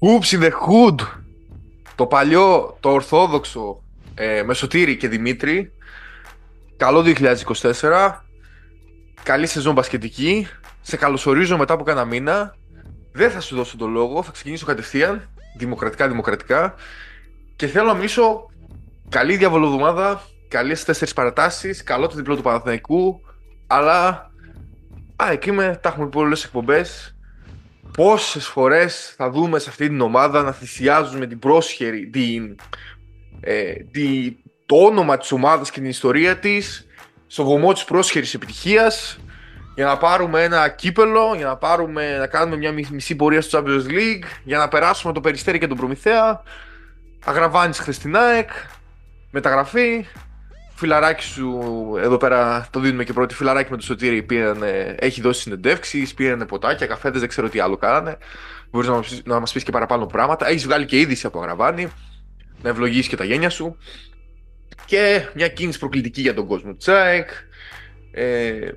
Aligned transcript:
Hoops 0.00 0.32
in 0.32 0.42
the 0.42 0.50
Hood. 0.50 1.06
Το 1.94 2.06
παλιό, 2.06 2.76
το 2.80 2.90
ορθόδοξο 2.90 3.82
ε, 4.14 4.42
με 4.42 4.54
Σωτήρη 4.54 4.96
και 4.96 5.08
Δημήτρη. 5.08 5.72
Καλό 6.76 7.04
2024. 7.80 8.12
Καλή 9.22 9.46
σεζόν 9.46 9.74
μπασκετική. 9.74 10.46
Σε 10.80 10.96
καλωσορίζω 10.96 11.56
μετά 11.56 11.74
από 11.74 11.84
κάνα 11.84 12.04
μήνα. 12.04 12.54
Δεν 13.12 13.30
θα 13.30 13.40
σου 13.40 13.56
δώσω 13.56 13.76
το 13.76 13.86
λόγο, 13.86 14.22
θα 14.22 14.30
ξεκινήσω 14.30 14.66
κατευθείαν. 14.66 15.28
Δημοκρατικά, 15.56 16.08
δημοκρατικά. 16.08 16.74
Και 17.56 17.66
θέλω 17.66 17.86
να 17.86 17.94
μιλήσω 17.94 18.50
καλή 19.08 19.36
διαβολοδομάδα, 19.36 20.22
καλές 20.48 20.84
τέσσερις 20.84 21.12
παρατάσεις, 21.14 21.82
καλό 21.82 22.06
το 22.06 22.14
διπλό 22.14 22.36
του 22.36 22.42
Παναθηναϊκού. 22.42 23.20
Αλλά. 23.66 24.30
Α, 25.16 25.30
εκεί 25.30 25.52
με, 25.52 25.78
τα 25.82 25.88
έχουμε 25.88 26.04
πει 26.04 26.10
πολλές 26.10 26.44
εκπομπές. 26.44 27.14
Πόσες 28.00 28.46
φορές 28.46 29.14
θα 29.16 29.30
δούμε 29.30 29.58
σε 29.58 29.68
αυτή 29.68 29.88
την 29.88 30.00
ομάδα 30.00 30.42
να 30.42 30.52
θυσιάζουμε 30.52 31.26
την 31.26 31.38
πρόσχερη, 31.38 32.06
την, 32.06 32.56
ε, 33.40 33.72
τη, 33.72 34.36
το 34.66 34.76
όνομα 34.76 35.16
της 35.16 35.32
ομάδας 35.32 35.70
και 35.70 35.80
την 35.80 35.88
ιστορία 35.88 36.38
της 36.38 36.86
στο 37.26 37.44
βωμό 37.44 37.72
της 37.72 37.84
πρόσχερης 37.84 38.34
επιτυχίας 38.34 39.18
για 39.74 39.84
να 39.84 39.96
πάρουμε 39.96 40.42
ένα 40.42 40.68
κύπελο, 40.68 41.34
για 41.36 41.46
να, 41.46 41.56
πάρουμε, 41.56 42.18
να 42.18 42.26
κάνουμε 42.26 42.56
μια 42.56 42.72
μισή 42.72 43.16
πορεία 43.16 43.40
στο 43.40 43.58
Champions 43.58 43.86
League, 43.86 44.24
για 44.44 44.58
να 44.58 44.68
περάσουμε 44.68 45.12
το 45.12 45.20
Περιστέρι 45.20 45.58
και 45.58 45.66
τον 45.66 45.76
Προμηθέα. 45.76 46.42
Αγραβάνει 47.24 47.74
χθε 47.74 47.92
στην 47.92 48.16
ΑΕΚ, 48.16 48.50
μεταγραφή. 49.30 50.06
Φιλαράκι 50.80 51.22
σου, 51.22 51.60
εδώ 51.98 52.16
πέρα 52.16 52.68
το 52.70 52.80
δίνουμε 52.80 53.04
και 53.04 53.12
πρώτη. 53.12 53.34
Φιλαράκι 53.34 53.70
με 53.70 53.76
το 53.76 53.82
Σωτήρι 53.82 54.22
πήραν, 54.22 54.62
έχει 54.98 55.20
δώσει 55.20 55.40
συνεντεύξεις, 55.40 56.14
πήραν 56.14 56.46
ποτάκια, 56.46 56.86
καφέδες, 56.86 57.20
δεν 57.20 57.28
ξέρω 57.28 57.48
τι 57.48 57.60
άλλο 57.60 57.76
κάνανε. 57.76 58.18
Μπορείς 58.70 58.88
να, 58.88 59.02
να 59.24 59.40
μας 59.40 59.52
πεις 59.52 59.62
και 59.62 59.70
παραπάνω 59.70 60.06
πράγματα. 60.06 60.48
Έχεις 60.48 60.64
βγάλει 60.64 60.84
και 60.84 60.98
είδηση 61.00 61.26
από 61.26 61.40
Αγραβάνη. 61.40 61.88
Να 62.62 62.68
ευλογήσεις 62.68 63.08
και 63.08 63.16
τα 63.16 63.24
γένια 63.24 63.50
σου. 63.50 63.76
Και 64.84 65.28
μια 65.34 65.48
κίνηση 65.48 65.78
προκλητική 65.78 66.20
για 66.20 66.34
τον 66.34 66.46
κόσμο. 66.46 66.76
Τσάικ. 66.76 67.28
Ε, 68.12 68.70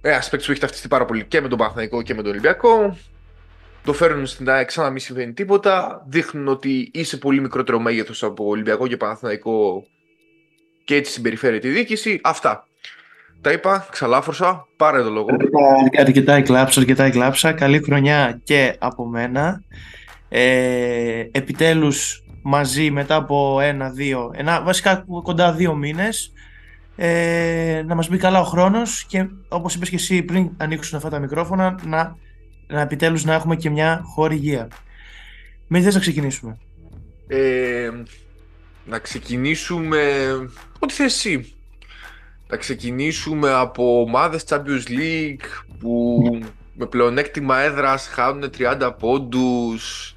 ένα 0.00 0.22
παίκτη 0.30 0.44
που 0.44 0.50
έχει 0.50 0.60
ταυτιστεί 0.60 0.88
πάρα 0.88 1.04
πολύ 1.04 1.24
και 1.24 1.40
με 1.40 1.48
τον 1.48 1.58
Παναθηναϊκό 1.58 2.02
και 2.02 2.14
με 2.14 2.22
τον 2.22 2.30
Ολυμπιακό. 2.30 2.98
Το 3.84 3.92
φέρνουν 3.92 4.26
στην 4.26 4.50
ΑΕΚ 4.50 4.70
σαν 4.70 4.84
να 4.84 4.90
μην 4.90 5.00
συμβαίνει 5.00 5.32
τίποτα. 5.32 6.04
Δείχνουν 6.08 6.48
ότι 6.48 6.90
είσαι 6.92 7.16
πολύ 7.16 7.40
μικρότερο 7.40 7.78
μέγεθος 7.78 8.22
από 8.22 8.44
Ολυμπιακό 8.44 8.86
και 8.86 8.96
Παναθηναϊκό 8.96 9.86
και 10.88 10.94
έτσι 10.94 11.12
συμπεριφέρεται 11.12 11.68
η 11.68 11.70
διοίκηση. 11.70 12.20
Αυτά. 12.22 12.66
Τα 13.40 13.52
είπα, 13.52 13.86
ξαλάφρωσα, 13.90 14.66
πάρε 14.76 15.02
το 15.02 15.10
λόγο. 15.10 15.26
Αρκετά 15.98 16.34
εκλάψα, 16.34 16.80
αρκετά 16.80 17.04
εκλάψα. 17.04 17.52
Καλή 17.52 17.82
χρονιά 17.82 18.40
και 18.44 18.76
από 18.78 19.06
μένα. 19.06 19.62
Ε, 20.28 21.24
επιτέλους 21.30 22.24
μαζί 22.42 22.90
μετά 22.90 23.14
από 23.14 23.60
ένα, 23.60 23.90
δύο, 23.90 24.30
ένα, 24.34 24.62
βασικά 24.62 25.04
κοντά 25.22 25.52
δύο 25.52 25.74
μήνες 25.74 26.32
ε, 26.96 27.82
να 27.86 27.94
μας 27.94 28.08
μπει 28.08 28.16
καλά 28.16 28.40
ο 28.40 28.44
χρόνος 28.44 29.04
και 29.04 29.26
όπως 29.48 29.74
είπες 29.74 29.88
και 29.88 29.96
εσύ 29.96 30.22
πριν 30.22 30.50
ανοίξουν 30.56 30.96
αυτά 30.96 31.08
τα 31.08 31.18
μικρόφωνα 31.18 31.78
να, 31.86 32.16
να 32.66 32.80
επιτέλους 32.80 33.24
να 33.24 33.34
έχουμε 33.34 33.56
και 33.56 33.70
μια 33.70 34.00
χορηγία. 34.04 34.68
Με 35.66 35.80
θες 35.80 35.94
να 35.94 36.00
ξεκινήσουμε. 36.00 36.58
Ε, 37.26 37.90
να 38.88 38.98
ξεκινήσουμε 38.98 40.26
ό,τι 40.78 40.92
θες 40.92 41.14
εσύ. 41.14 41.52
Να 42.48 42.56
ξεκινήσουμε 42.56 43.50
από 43.52 44.00
ομάδες 44.00 44.44
Champions 44.48 44.88
League 44.88 45.46
που 45.78 46.22
με 46.74 46.86
πλεονέκτημα 46.86 47.58
έδρας 47.58 48.06
χάνουν 48.06 48.50
30 48.58 48.90
πόντους 48.98 50.14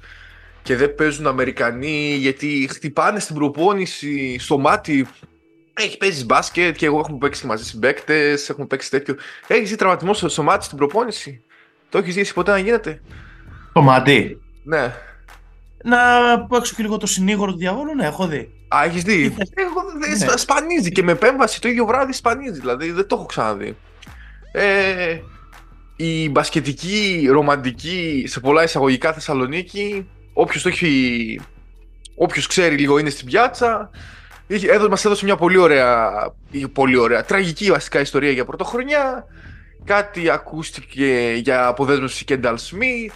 και 0.62 0.76
δεν 0.76 0.94
παίζουν 0.94 1.26
Αμερικανοί 1.26 2.14
γιατί 2.14 2.68
χτυπάνε 2.70 3.20
στην 3.20 3.34
προπόνηση 3.34 4.38
στο 4.38 4.58
μάτι 4.58 5.06
έχει 5.74 5.96
παίζεις 5.96 6.26
μπάσκετ 6.26 6.76
και 6.76 6.86
εγώ 6.86 6.98
έχουμε 6.98 7.18
παίξει 7.18 7.46
μαζί 7.46 7.64
συμπαίκτες, 7.64 8.48
έχουμε 8.48 8.66
παίξει 8.66 8.90
τέτοιο. 8.90 9.16
Έχεις 9.46 9.70
δει 9.70 9.76
τραυματισμό 9.76 10.28
στο 10.28 10.42
μάτι 10.42 10.64
στην 10.64 10.76
προπόνηση; 10.76 11.42
Το 11.88 11.98
έχεις 11.98 12.14
δει 12.14 12.32
ποτέ 12.32 12.50
να 12.50 12.58
γίνεται; 12.58 13.00
Το 13.72 13.82
μάτι. 13.82 14.40
Ναι. 14.64 14.94
Να 15.84 15.98
παίξω 16.48 16.74
και 16.74 16.82
λίγο 16.82 16.96
το 16.96 17.06
συνήγορο 17.06 17.52
του 17.52 17.58
διαβόλου, 17.58 17.94
ναι, 17.94 18.06
έχω 18.06 18.26
δει. 18.26 18.61
Α, 18.76 18.84
έχεις 18.84 19.02
δει; 19.02 19.34
Εγώ, 19.54 19.82
ναι. 20.28 20.36
Σπανίζει 20.36 20.92
και 20.92 21.02
με 21.02 21.12
επέμβαση 21.12 21.60
το 21.60 21.68
ίδιο 21.68 21.86
βράδυ 21.86 22.12
σπανίζει. 22.12 22.60
Δηλαδή 22.60 22.90
δεν 22.90 23.06
το 23.06 23.14
έχω 23.14 23.26
ξαναδεί. 23.26 23.76
Ε, 24.52 25.18
η 25.96 26.28
μπασκετική, 26.28 27.28
ρομαντική, 27.30 28.24
σε 28.26 28.40
πολλά 28.40 28.62
εισαγωγικά 28.62 29.12
Θεσσαλονίκη, 29.12 30.08
όποιος 30.32 30.62
το 30.62 30.68
έχει. 30.68 31.40
Όποιος 32.16 32.46
ξέρει 32.46 32.76
λίγο 32.76 32.98
είναι 32.98 33.10
στην 33.10 33.26
πιάτσα. 33.26 33.90
Εδώ 34.46 34.88
μας 34.88 35.04
έδωσε 35.04 35.24
μια 35.24 35.36
πολύ 35.36 35.56
ωραία, 35.56 36.10
πολύ 36.72 36.96
ωραία, 36.96 37.24
τραγική 37.24 37.70
βασικά 37.70 38.00
ιστορία 38.00 38.30
για 38.30 38.44
πρωτοχρονιά. 38.44 39.26
Κάτι 39.84 40.30
ακούστηκε 40.30 41.32
για 41.42 41.66
αποδέσμευση 41.66 42.24
Κένταλ 42.24 42.58
Σμιτ. 42.58 43.12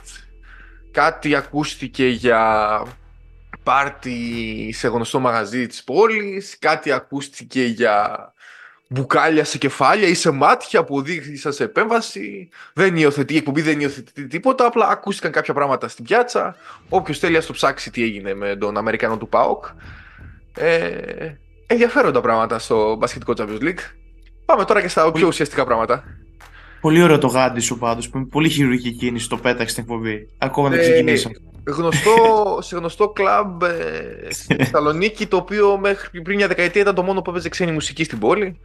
Κάτι 0.90 1.34
ακούστηκε 1.34 2.06
για 2.06 2.82
πάρτι 3.66 4.70
σε 4.72 4.88
γνωστό 4.88 5.18
μαγαζί 5.18 5.66
της 5.66 5.84
πόλης. 5.84 6.56
Κάτι 6.58 6.92
ακούστηκε 6.92 7.64
για 7.64 8.32
μπουκάλια 8.88 9.44
σε 9.44 9.58
κεφάλια 9.58 10.08
ή 10.08 10.14
σε 10.14 10.30
μάτια 10.30 10.84
που 10.84 10.96
οδήγησαν 10.96 11.52
σε 11.52 11.64
επέμβαση. 11.64 12.48
Δεν 12.72 12.96
υιοθετεί, 12.96 13.34
η 13.34 13.36
εκπομπή 13.36 13.62
δεν 13.62 13.80
υιοθετεί 13.80 14.26
τίποτα. 14.26 14.66
Απλά 14.66 14.88
ακούστηκαν 14.88 15.32
κάποια 15.32 15.54
πράγματα 15.54 15.88
στην 15.88 16.04
πιάτσα. 16.04 16.56
Όποιος 16.88 17.18
θέλει, 17.18 17.36
ας 17.36 17.46
το 17.46 17.52
ψάξει 17.52 17.90
τι 17.90 18.02
έγινε 18.02 18.34
με 18.34 18.56
τον 18.56 18.76
Αμερικανό 18.76 19.16
του 19.16 19.28
ΠΑΟΚ. 19.28 19.64
Ε, 20.56 20.88
ενδιαφέροντα 21.66 22.20
πράγματα 22.20 22.58
στο 22.58 22.96
μπασκετικό 22.96 23.32
Champions 23.36 23.62
League. 23.62 23.80
Πάμε 24.44 24.64
τώρα 24.64 24.80
και 24.80 24.88
στα 24.88 25.12
πιο 25.12 25.26
ουσιαστικά 25.26 25.64
πράγματα. 25.64 26.04
Πολύ 26.80 27.02
ωραίο 27.02 27.18
το 27.18 27.26
γάντι 27.26 27.60
σου 27.60 27.78
πάντως. 27.78 28.10
Πολύ 28.30 28.48
χειρουργική 28.48 28.90
κίνηση 28.90 29.28
το 29.28 29.36
πέταξε 29.36 29.68
στην 29.68 29.82
εκπομπή. 29.82 30.28
Ακόμα 30.38 30.68
δεν 30.68 30.78
ε, 30.78 30.82
ξεκινήσαμε. 30.82 31.34
Γνωστό, 31.66 32.58
σε 32.62 32.76
γνωστό 32.76 33.08
κλαμπ 33.08 33.62
ε, 33.62 34.26
στη 34.30 34.54
Θεσσαλονίκη, 34.54 35.26
το 35.26 35.36
οποίο 35.36 35.78
μέχρι 35.78 36.22
πριν 36.22 36.36
μια 36.36 36.48
δεκαετία 36.48 36.80
ήταν 36.80 36.94
το 36.94 37.02
μόνο 37.02 37.22
που 37.22 37.30
έπαιζε 37.30 37.48
ξένη 37.48 37.72
μουσική 37.72 38.04
στην 38.04 38.18
πόλη. 38.18 38.60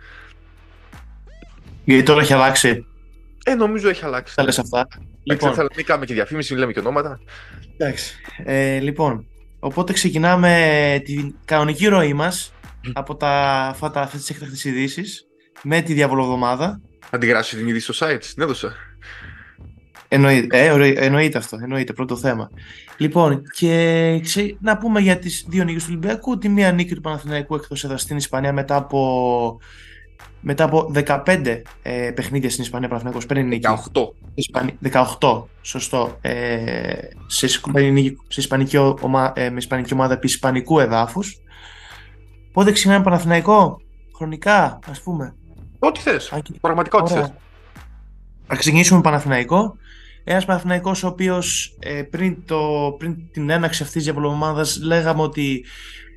Γιατί 1.84 2.04
τώρα 2.04 2.22
έχει 2.22 2.34
αλλάξει; 2.34 2.86
Ε, 3.46 3.56
νομίζω 3.56 3.90
έχει 3.90 4.06
αλλάξει. 4.06 4.36
Τα 4.36 4.44
λες 4.44 4.60
αυτά. 4.60 4.88
Λοιπόν. 5.24 5.54
Μην 5.76 5.86
κάνουμε 5.86 6.06
και 6.06 6.14
διαφήμιση, 6.14 6.52
μην 6.52 6.62
λέμε 6.62 6.74
και 6.74 6.80
ονόματα. 6.80 7.20
Εντάξει. 7.78 8.16
Ε, 8.44 8.80
λοιπόν, 8.80 9.26
Οπότε 9.64 9.94
ξεκινάμε 9.94 11.02
την 11.06 11.36
κανονική 11.46 11.88
ροή 11.88 12.14
μας 12.14 12.54
από 12.94 13.16
τα, 13.16 13.30
αυτά, 13.68 14.02
αυτές 14.02 14.20
τις 14.20 14.30
έκτακτες 14.30 14.64
ειδήσεις 14.64 15.28
με 15.64 15.82
τη 15.82 15.94
διαβολοβδομάδα. 15.94 16.82
Αντιγράψεις 17.10 17.58
την 17.58 17.68
είδηση 17.68 17.94
στο 17.94 18.08
site, 18.08 18.24
την 18.34 18.44
έδωσα. 18.44 18.76
Εννοείται, 20.14 20.66
ε, 20.66 21.06
εννοείται 21.06 21.38
αυτό, 21.38 21.58
εννοείται, 21.62 21.94
πρώτο 21.94 22.16
θέμα. 22.16 22.50
Λοιπόν, 22.98 23.42
και 23.58 24.20
ξε, 24.24 24.58
να 24.60 24.78
πούμε 24.78 25.00
για 25.00 25.20
τις 25.20 25.46
δύο 25.48 25.64
νίκες 25.64 25.84
του 25.84 25.90
Ολυμπιακού. 25.92 26.38
Τη 26.38 26.50
μία 26.50 26.72
νίκη 26.72 26.96
του 26.96 27.02
Παναθηναϊκού 27.02 27.56
εκτός 27.56 27.84
έδρας 27.84 28.02
στην 28.02 28.18
Ισπανία 28.18 28.54
μετά 28.54 28.76
από 28.76 29.60
μετά 30.42 30.64
από 30.64 30.92
15 31.06 31.62
ε, 31.82 32.12
παιχνίδια 32.16 32.50
στην 32.50 32.64
Ισπανία, 32.64 32.88
Παναθηναϊκός 32.88 33.26
παίρνει 33.26 33.44
νίκη. 33.44 33.68
18. 33.94 35.06
18, 35.20 35.44
σωστό. 35.62 36.18
Ε, 36.22 36.94
σε, 37.28 37.48
σε 38.28 38.40
ισπανική, 38.40 38.78
ομα, 38.78 39.34
ε, 39.36 39.50
με 39.50 39.58
ισπανική 39.58 39.94
ομάδα 39.94 40.14
επί 40.14 40.28
ισπανικού 40.28 40.80
εδάφους. 40.80 41.38
Πότε 42.52 42.72
ξεκινάμε 42.72 43.04
Παναθηναϊκό, 43.04 43.82
χρονικά, 44.16 44.80
ας 44.90 45.02
πούμε. 45.02 45.36
Ό,τι 45.80 46.00
θες, 46.00 46.34
πραγματικά 46.62 46.98
ό,τι 46.98 47.14
θες. 47.14 47.34
Θα 48.48 48.56
ξεκινήσουμε 48.56 49.02
Παναθηναϊκό. 49.02 49.76
Ένας 50.24 50.46
Παναθηναϊκός 50.46 51.04
ο 51.04 51.08
οποίος 51.08 51.78
ε, 51.80 52.02
πριν, 52.04 52.46
το, 52.46 52.96
πριν 53.00 53.16
την 53.32 53.50
έναξη 53.50 53.84
αυτής 53.84 54.04
της 54.04 54.04
διαβολομάδας 54.04 54.80
λέγαμε 54.84 55.22
ότι 55.22 55.66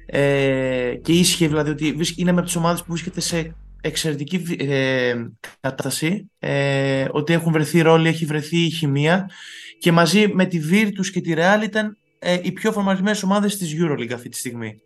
ε, 0.07 0.95
και 1.03 1.13
ίσχυε 1.13 1.49
δηλαδή 1.49 1.71
ότι 1.71 1.97
είναι 2.17 2.33
με 2.33 2.43
τις 2.43 2.57
ομάδες 2.57 2.81
που 2.81 2.93
βρίσκεται 2.93 3.21
σε 3.21 3.55
εξαιρετική 3.81 4.57
ε, 4.59 5.15
κατάσταση, 5.61 6.31
ε, 6.39 7.07
ότι 7.11 7.33
έχουν 7.33 7.53
βρεθεί 7.53 7.81
ρόλοι, 7.81 8.09
έχει 8.09 8.25
βρεθεί 8.25 8.57
η 8.57 8.71
χημεία 8.71 9.31
και 9.79 9.93
μαζί 9.93 10.29
με 10.29 10.45
τη 10.45 10.61
Virtus 10.71 11.07
και 11.13 11.21
τη 11.21 11.33
Real 11.37 11.63
ήταν 11.65 11.97
ε, 12.19 12.39
οι 12.43 12.53
πιο 12.53 12.73
φορμαρισμένες 12.73 13.23
ομάδες 13.23 13.57
της 13.57 13.77
EuroLeague 13.79 14.13
αυτή 14.13 14.29
τη 14.29 14.37
στιγμή. 14.37 14.81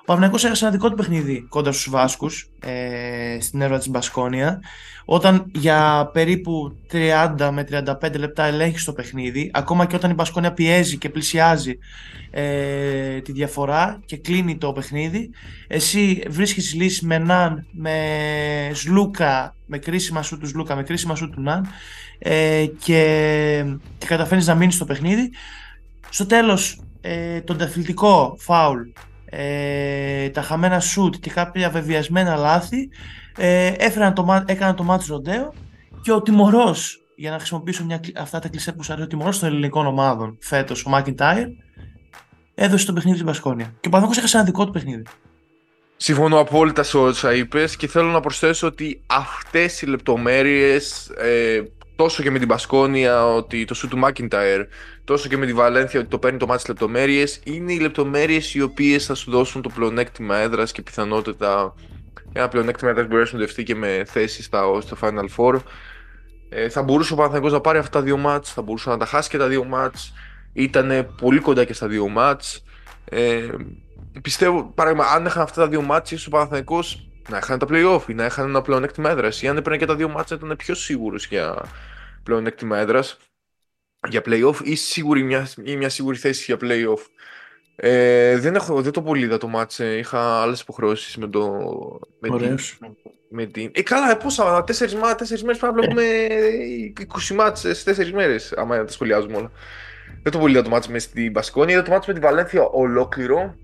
Ο 0.00 0.04
Παναγιακός 0.04 0.44
έχασε 0.44 0.64
ένα 0.64 0.74
δικό 0.74 0.90
του 0.90 0.96
παιχνίδι 0.96 1.46
κοντά 1.48 1.72
στους 1.72 1.90
Βάσκους 1.90 2.50
ε, 2.60 3.40
στην 3.40 3.60
έρωτα 3.60 3.78
της 3.78 3.88
Μπασκόνια. 3.88 4.60
Όταν 5.04 5.50
για 5.54 6.10
περίπου 6.12 6.76
30 7.38 7.50
με 7.52 7.66
35 7.70 8.18
λεπτά 8.18 8.44
ελέγχεις 8.44 8.84
το 8.84 8.92
παιχνίδι 8.92 9.50
ακόμα 9.54 9.86
και 9.86 9.96
όταν 9.96 10.10
η 10.10 10.14
Μπασκόνια 10.14 10.52
πιέζει 10.52 10.98
και 10.98 11.08
πλησιάζει 11.08 11.78
ε, 12.30 13.20
τη 13.20 13.32
διαφορά 13.32 14.00
και 14.06 14.16
κλείνει 14.16 14.56
το 14.56 14.72
παιχνίδι 14.72 15.30
εσύ 15.66 16.22
βρίσκεις 16.28 16.74
λύση 16.74 17.06
με 17.06 17.18
Ναν, 17.18 17.66
με 17.70 17.94
Σλούκα 18.72 19.54
με 19.66 19.78
κρίσιμα 19.78 20.22
σου 20.22 20.38
του 20.38 20.46
Σλούκα, 20.46 20.76
με 20.76 20.82
κρίσιμα 20.82 21.14
σου 21.14 21.30
του 21.30 21.40
Ναν 21.40 21.66
ε, 22.18 22.66
και, 22.78 23.64
και 23.98 24.06
καταφέρνεις 24.06 24.46
να 24.46 24.54
μείνεις 24.54 24.74
στο 24.74 24.84
παιχνίδι. 24.84 25.30
Στο 26.08 26.26
τέλος, 26.26 26.80
ε, 27.00 27.40
τον 27.40 27.58
ταφυλτικό 27.58 28.36
φάουλ, 28.38 28.80
ε, 28.80 28.92
τα 30.32 30.42
χαμένα 30.42 30.80
σουτ 30.80 31.14
και 31.20 31.30
κάποια 31.30 31.70
βεβαιασμένα 31.70 32.36
λάθη 32.36 32.88
ε, 33.36 33.72
έφεραν 33.78 34.14
το, 34.14 34.44
έκαναν 34.46 34.76
το 34.76 34.82
μάτι 34.82 35.04
ροντέο 35.08 35.54
και 36.02 36.12
ο 36.12 36.22
τιμωρός 36.22 37.04
για 37.16 37.30
να 37.30 37.36
χρησιμοποιήσω 37.36 37.84
μια, 37.84 38.00
αυτά 38.16 38.38
τα 38.38 38.48
κλεισέ 38.48 38.72
που 38.72 38.82
σου 38.82 38.92
αρέσει 38.92 39.06
ο 39.06 39.10
τιμωρός 39.10 39.38
των 39.38 39.48
ελληνικών 39.48 39.86
ομάδων 39.86 40.36
φέτος, 40.40 40.84
ο 40.84 40.88
Μάκιντάιρ, 40.88 41.46
έδωσε 42.54 42.86
το 42.86 42.92
παιχνίδι 42.92 43.16
στην 43.16 43.28
Πασκόνια. 43.28 43.64
Και 43.64 43.88
ο 43.88 43.90
Παναθηναϊκός 43.90 44.18
έχασε 44.18 44.36
ένα 44.36 44.46
δικό 44.46 44.64
του 44.64 44.72
παιχνίδι. 44.72 45.02
Συμφωνώ 45.96 46.38
απόλυτα 46.38 46.82
σε 46.82 46.98
όσα 46.98 47.34
είπες 47.34 47.76
και 47.76 47.88
θέλω 47.88 48.10
να 48.10 48.20
προσθέσω 48.20 48.66
ότι 48.66 49.02
αυτές 49.06 49.82
οι 49.82 49.86
λεπτομέρειες, 49.86 51.08
ε, 51.08 51.60
τόσο 52.00 52.22
και 52.22 52.30
με 52.30 52.38
την 52.38 52.48
Πασκόνια, 52.48 53.26
ότι 53.26 53.64
το 53.64 53.74
σου 53.74 53.88
του 53.88 53.98
Μάκιντάιρ, 53.98 54.66
τόσο 55.04 55.28
και 55.28 55.36
με 55.36 55.46
τη 55.46 55.52
Βαλένθια, 55.52 56.00
ότι 56.00 56.08
το 56.08 56.18
παίρνει 56.18 56.38
το 56.38 56.46
μάτι 56.46 56.64
λεπτομέρειες, 56.68 57.40
είναι 57.44 57.72
οι 57.72 57.78
λεπτομέρειες 57.78 58.54
οι 58.54 58.62
οποίες 58.62 59.06
θα 59.06 59.14
σου 59.14 59.30
δώσουν 59.30 59.62
το 59.62 59.68
πλεονέκτημα 59.68 60.36
έδρας 60.36 60.72
και 60.72 60.82
πιθανότητα 60.82 61.74
ένα 62.32 62.48
πλεονέκτημα 62.48 62.90
έδρας 62.90 63.06
μπορεί 63.06 63.20
να 63.20 63.26
συνδευτεί 63.26 63.62
και 63.62 63.74
με 63.74 64.02
θέση 64.06 64.42
στα, 64.42 64.80
στο 64.80 64.96
Final 65.00 65.26
Four. 65.36 65.60
Ε, 66.48 66.68
θα 66.68 66.82
μπορούσε 66.82 67.12
ο 67.12 67.16
Παναθηναϊκός 67.16 67.52
να 67.52 67.60
πάρει 67.60 67.78
αυτά 67.78 67.98
τα 67.98 68.04
δύο 68.04 68.16
μάτς, 68.16 68.52
θα 68.52 68.62
μπορούσε 68.62 68.90
να 68.90 68.96
τα 68.96 69.06
χάσει 69.06 69.28
και 69.28 69.38
τα 69.38 69.48
δύο 69.48 69.64
μάτς. 69.64 70.12
Ήταν 70.52 71.14
πολύ 71.20 71.38
κοντά 71.38 71.64
και 71.64 71.72
στα 71.72 71.86
δύο 71.86 72.08
μάτς. 72.08 72.64
Ε, 73.04 73.46
πιστεύω, 74.22 74.72
παράδειγμα, 74.74 75.04
αν 75.06 75.26
είχαν 75.26 75.42
αυτά 75.42 75.60
τα 75.60 75.68
δύο 75.68 75.82
μάτς, 75.82 76.10
ίσως 76.10 76.26
ο 76.26 76.30
Παναθηναϊκός 76.30 77.10
να 77.28 77.38
είχαν 77.38 77.58
τα 77.58 77.66
play-off 77.70 78.00
ή 78.08 78.14
να 78.14 78.24
είχαν 78.24 78.48
ένα 78.48 78.62
πλεονέκτημα 78.62 79.10
έδρας 79.10 79.42
ή 79.42 79.48
αν 79.48 79.56
έπαιρνε 79.56 79.78
και 79.78 79.86
τα 79.86 79.94
δύο 79.94 80.08
μάτς 80.08 80.30
ήταν 80.30 80.54
πιο 80.56 80.74
σίγουρος 80.74 81.26
για 81.26 81.62
πλεονέκτημα 82.22 82.78
έδρας 82.78 83.16
για 84.08 84.22
play-off 84.24 84.56
ή, 84.62 84.74
σίγουρη 84.74 85.22
μια, 85.22 85.48
ή 85.64 85.76
μια 85.76 85.88
σίγουρη 85.88 86.16
θέση 86.16 86.44
για 86.44 86.56
play-off. 86.60 87.06
Ε, 87.76 88.38
δεν, 88.38 88.54
έχω, 88.54 88.82
δεν 88.82 88.92
το 88.92 89.02
πολύ 89.02 89.24
είδα 89.24 89.38
το 89.38 89.48
μάτς, 89.48 89.80
ε, 89.80 89.96
είχα 89.96 90.42
άλλες 90.42 90.60
υποχρεώσεις 90.60 91.16
με 91.16 91.26
το... 91.26 91.58
Με 92.20 92.38
την, 92.38 92.58
με 93.30 93.46
την... 93.46 93.70
Ε, 93.74 93.82
καλά, 93.82 94.16
πόσα, 94.16 94.64
τέσσερις, 94.64 94.94
τέσσερις 95.16 95.42
μέρες 95.42 95.58
πρέπει 95.58 95.74
να 95.74 95.80
βλέπουμε 95.80 96.02
20 97.30 97.34
μάτς 97.34 97.60
σε 97.60 97.84
τέσσερις 97.84 98.12
μέρες, 98.12 98.52
άμα 98.52 98.84
τα 98.84 98.92
σχολιάζουμε 98.92 99.36
όλα. 99.36 99.50
Δεν 100.22 100.32
το 100.32 100.38
πολύ 100.38 100.52
είδα 100.52 100.62
το 100.62 100.70
μάτς 100.70 100.88
μες 100.88 101.02
στην 101.02 101.30
Μπασκόνη, 101.30 101.72
είδα 101.72 101.82
το 101.82 101.90
μάτς 101.90 102.06
με 102.06 102.12
την 102.12 102.22
Βαλένθια 102.22 102.62
ολόκληρο. 102.62 103.54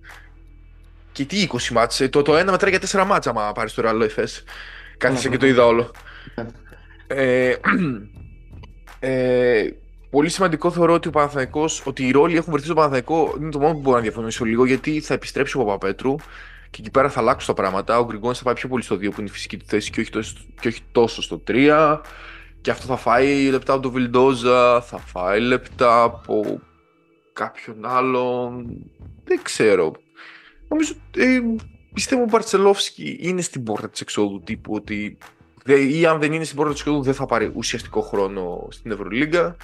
Και 1.12 1.25
τι 1.25 1.47
20 1.53 1.69
μάτς, 1.73 2.00
ε, 2.00 2.08
το, 2.08 2.23
το 2.23 2.37
ένα 2.37 2.50
μετράει 2.50 2.70
για 2.70 3.03
4 3.03 3.06
μάτς 3.06 3.26
άμα 3.26 3.53
πάρεις 3.53 3.75
το 3.75 3.82
Ρεάλ 3.82 4.00
Εφές. 4.00 4.44
Κάθισε 4.99 5.29
και 5.29 5.37
το 5.37 5.47
είδα 5.47 5.67
όλο. 5.67 5.91
ε, 7.06 7.55
ε, 8.98 9.69
πολύ 10.10 10.28
σημαντικό 10.28 10.70
θεωρώ 10.70 10.93
ότι 10.93 11.08
ο 11.08 11.10
Παναθηναϊκός, 11.10 11.82
ότι 11.87 12.06
οι 12.06 12.10
ρόλοι 12.10 12.37
έχουν 12.37 12.52
βρεθεί 12.52 12.66
στο 12.66 12.75
Παναθηναϊκό 12.75 13.34
είναι 13.40 13.50
το 13.50 13.58
μόνο 13.58 13.72
που 13.72 13.81
μπορώ 13.81 13.96
να 13.96 14.02
διαφωνήσω 14.02 14.44
λίγο 14.44 14.64
γιατί 14.66 15.00
θα 15.00 15.14
επιστρέψει 15.14 15.58
ο 15.58 15.64
Παπαπέτρου 15.64 16.14
και 16.70 16.82
εκεί 16.82 16.90
πέρα 16.90 17.08
θα 17.10 17.20
αλλάξουν 17.20 17.54
τα 17.54 17.62
πράγματα. 17.62 17.98
Ο 17.98 18.04
Γκριγκόνης 18.04 18.38
θα 18.38 18.44
πάει 18.44 18.54
πιο 18.54 18.69
πολύ 18.69 18.82
στο 18.82 18.94
2 18.94 18.98
που 18.98 19.20
είναι 19.20 19.28
η 19.28 19.32
φυσική 19.32 19.56
του 19.56 19.64
θέση 19.69 19.90
και 19.90 20.00
όχι 20.00 20.10
τόσο, 20.10 20.34
και 20.60 20.69
όχι 20.69 20.82
τόσο 20.93 21.22
στο 21.22 21.43
3. 21.48 22.00
Και 22.60 22.70
αυτό 22.70 22.87
θα 22.87 22.96
φάει 22.96 23.48
λεπτά 23.50 23.72
από 23.72 23.82
τον 23.82 23.93
Βιλντόζα, 23.93 24.81
θα 24.81 24.98
φάει 24.98 25.40
λεπτά 25.40 26.02
από 26.02 26.60
κάποιον 27.32 27.87
άλλον. 27.87 28.66
Δεν 29.25 29.43
ξέρω. 29.43 29.93
Νομίζω 30.69 30.94
ε, 31.16 31.40
πιστεύω 31.93 32.22
ο 32.22 32.26
Μπαλτσερόφσκι 32.31 33.19
είναι 33.20 33.40
στην 33.40 33.62
πόρτα 33.62 33.90
της 33.90 34.00
εξόδου 34.00 34.43
τύπου 34.44 34.72
ότι 34.75 35.19
ή 35.67 36.07
αν 36.07 36.19
δεν 36.19 36.33
είναι 36.33 36.45
στην 36.45 36.57
πόρτα 36.57 36.73
τη 36.73 36.79
εξόδου 36.81 37.03
δεν 37.03 37.15
θα 37.15 37.27
πάρει 37.27 37.51
ουσιαστικό 37.55 38.01
χρόνο 38.01 38.67
στην 38.71 38.91
Ευρωλίγκα. 38.91 39.57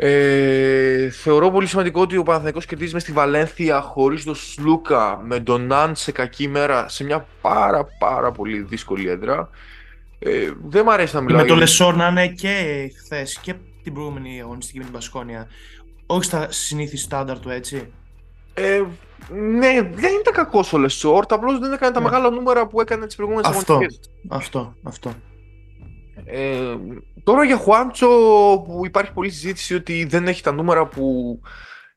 Ε, 0.00 1.10
θεωρώ 1.10 1.50
πολύ 1.50 1.66
σημαντικό 1.66 2.00
ότι 2.00 2.16
ο 2.16 2.22
Παναθηναϊκός 2.22 2.66
κερδίζει 2.66 2.92
μες 2.92 3.02
στη 3.02 3.12
Βαλένθια 3.12 3.80
χωρίς 3.80 4.24
τον 4.24 4.34
Σλούκα 4.34 5.20
με 5.24 5.40
τον 5.40 5.66
Ναν 5.66 5.96
σε 5.96 6.12
κακή 6.12 6.48
μέρα 6.48 6.88
σε 6.88 7.04
μια 7.04 7.26
πάρα 7.40 7.86
πάρα 7.98 8.32
πολύ 8.32 8.60
δύσκολη 8.60 9.08
έδρα. 9.08 9.50
Ε, 10.18 10.50
δεν 10.68 10.82
μου 10.84 10.92
αρέσει 10.92 11.14
να 11.14 11.20
μιλάω. 11.20 11.40
Με 11.40 11.46
το 11.46 11.54
Λεσόρ 11.54 11.96
να 11.96 12.06
είναι 12.08 12.28
και 12.28 12.90
χθες 12.98 13.38
και 13.42 13.54
την 13.82 13.92
προηγούμενη 13.92 14.40
αγωνιστική 14.40 14.78
με 14.78 14.84
την 14.84 14.92
Μπασκόνια. 14.92 15.48
Όχι 16.06 16.24
στα 16.24 16.46
συνήθις 16.50 17.02
στάνταρ 17.02 17.38
του 17.38 17.50
έτσι. 17.50 17.92
Ε, 18.58 18.84
ναι, 19.30 19.82
δεν 19.94 20.12
ήταν 20.20 20.32
κακός 20.32 20.72
ο 20.72 20.78
Λεσόρ. 20.78 21.24
Απλώς 21.28 21.58
δεν 21.58 21.72
έκανε 21.72 21.92
τα 21.92 22.00
ναι. 22.00 22.04
μεγάλα 22.10 22.30
νούμερα 22.30 22.66
που 22.66 22.80
έκανε 22.80 23.06
τις 23.06 23.16
προηγούμενες 23.16 23.50
αγωνιστικέ. 23.50 24.08
Αυτό, 24.28 24.74
αυτό. 24.82 25.14
Ε, 26.24 26.76
τώρα 27.24 27.44
για 27.44 27.56
Χουάντσο 27.56 28.08
που 28.66 28.80
υπάρχει 28.84 29.12
πολλή 29.12 29.30
συζήτηση 29.30 29.74
ότι 29.74 30.04
δεν 30.04 30.28
έχει 30.28 30.42
τα 30.42 30.52
νούμερα 30.52 30.86
που, 30.86 31.38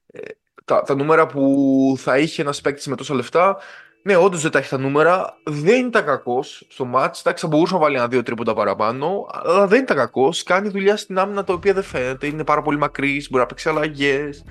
ε, 0.08 0.20
τα, 0.66 0.82
τα 0.82 0.96
νούμερα 0.96 1.26
που 1.26 1.94
θα 1.98 2.18
είχε 2.18 2.42
ένας 2.42 2.62
παίκτης 2.62 2.88
με 2.88 2.96
τόσα 2.96 3.14
λεφτά. 3.14 3.58
Ναι, 4.04 4.16
όντως 4.16 4.42
δεν 4.42 4.52
τα 4.52 4.60
έχει 4.60 4.70
τα 4.70 4.78
νούμερα. 4.78 5.38
Δεν 5.44 5.86
ήταν 5.86 6.06
κακός 6.06 6.66
στο 6.70 6.86
μάτ. 6.86 7.16
Εντάξει, 7.20 7.44
θα 7.44 7.50
μπορούσε 7.50 7.74
να 7.74 7.80
βάλει 7.80 7.96
ένα-δύο 7.96 8.24
τρίποτα 8.24 8.54
παραπάνω, 8.54 9.28
αλλά 9.32 9.68
δεν 9.68 9.82
ήταν 9.82 9.98
κακός. 9.98 10.44
Κάνει 10.44 10.70
δουλειά 10.70 10.98
στην 10.98 11.20
άμυνα 11.20 11.44
τα 11.44 11.54
οποία 11.54 11.74
δεν 11.74 11.84
φαίνεται. 11.84 12.28
Είναι 12.28 12.44
πάρα 12.44 12.62
πολύ 12.62 12.78
μακρύς, 12.78 13.30
μπορεί 13.30 13.42
να 13.44 13.50
παίξει 13.50 13.70
αλλαγές. 13.70 14.44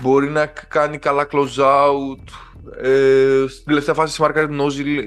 Μπορεί 0.00 0.28
να 0.28 0.46
κάνει 0.46 0.98
καλά 0.98 1.26
close 1.30 1.56
out. 1.58 2.24
Ε, 2.82 3.44
στην 3.48 3.64
τελευταία 3.64 3.94
φάση 3.94 4.14
σμάρκαρε 4.14 4.46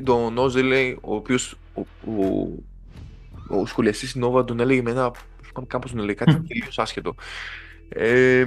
τον 0.03 0.33
Νόζελε, 0.33 0.95
ο 1.01 1.15
οποίος 1.15 1.55
ο, 1.73 1.81
ο, 2.11 3.59
ο 3.59 3.65
σχολιαστής 3.65 4.15
Νόβα 4.15 4.43
τον 4.43 4.59
έλεγε 4.59 4.81
με 4.81 4.91
ένα. 4.91 5.11
Κάπως 5.67 5.91
τον 5.91 5.99
έλεγε 5.99 6.13
κάτι 6.13 6.41
τελείως 6.47 6.79
άσχετο. 6.79 7.15
Ε, 7.89 8.45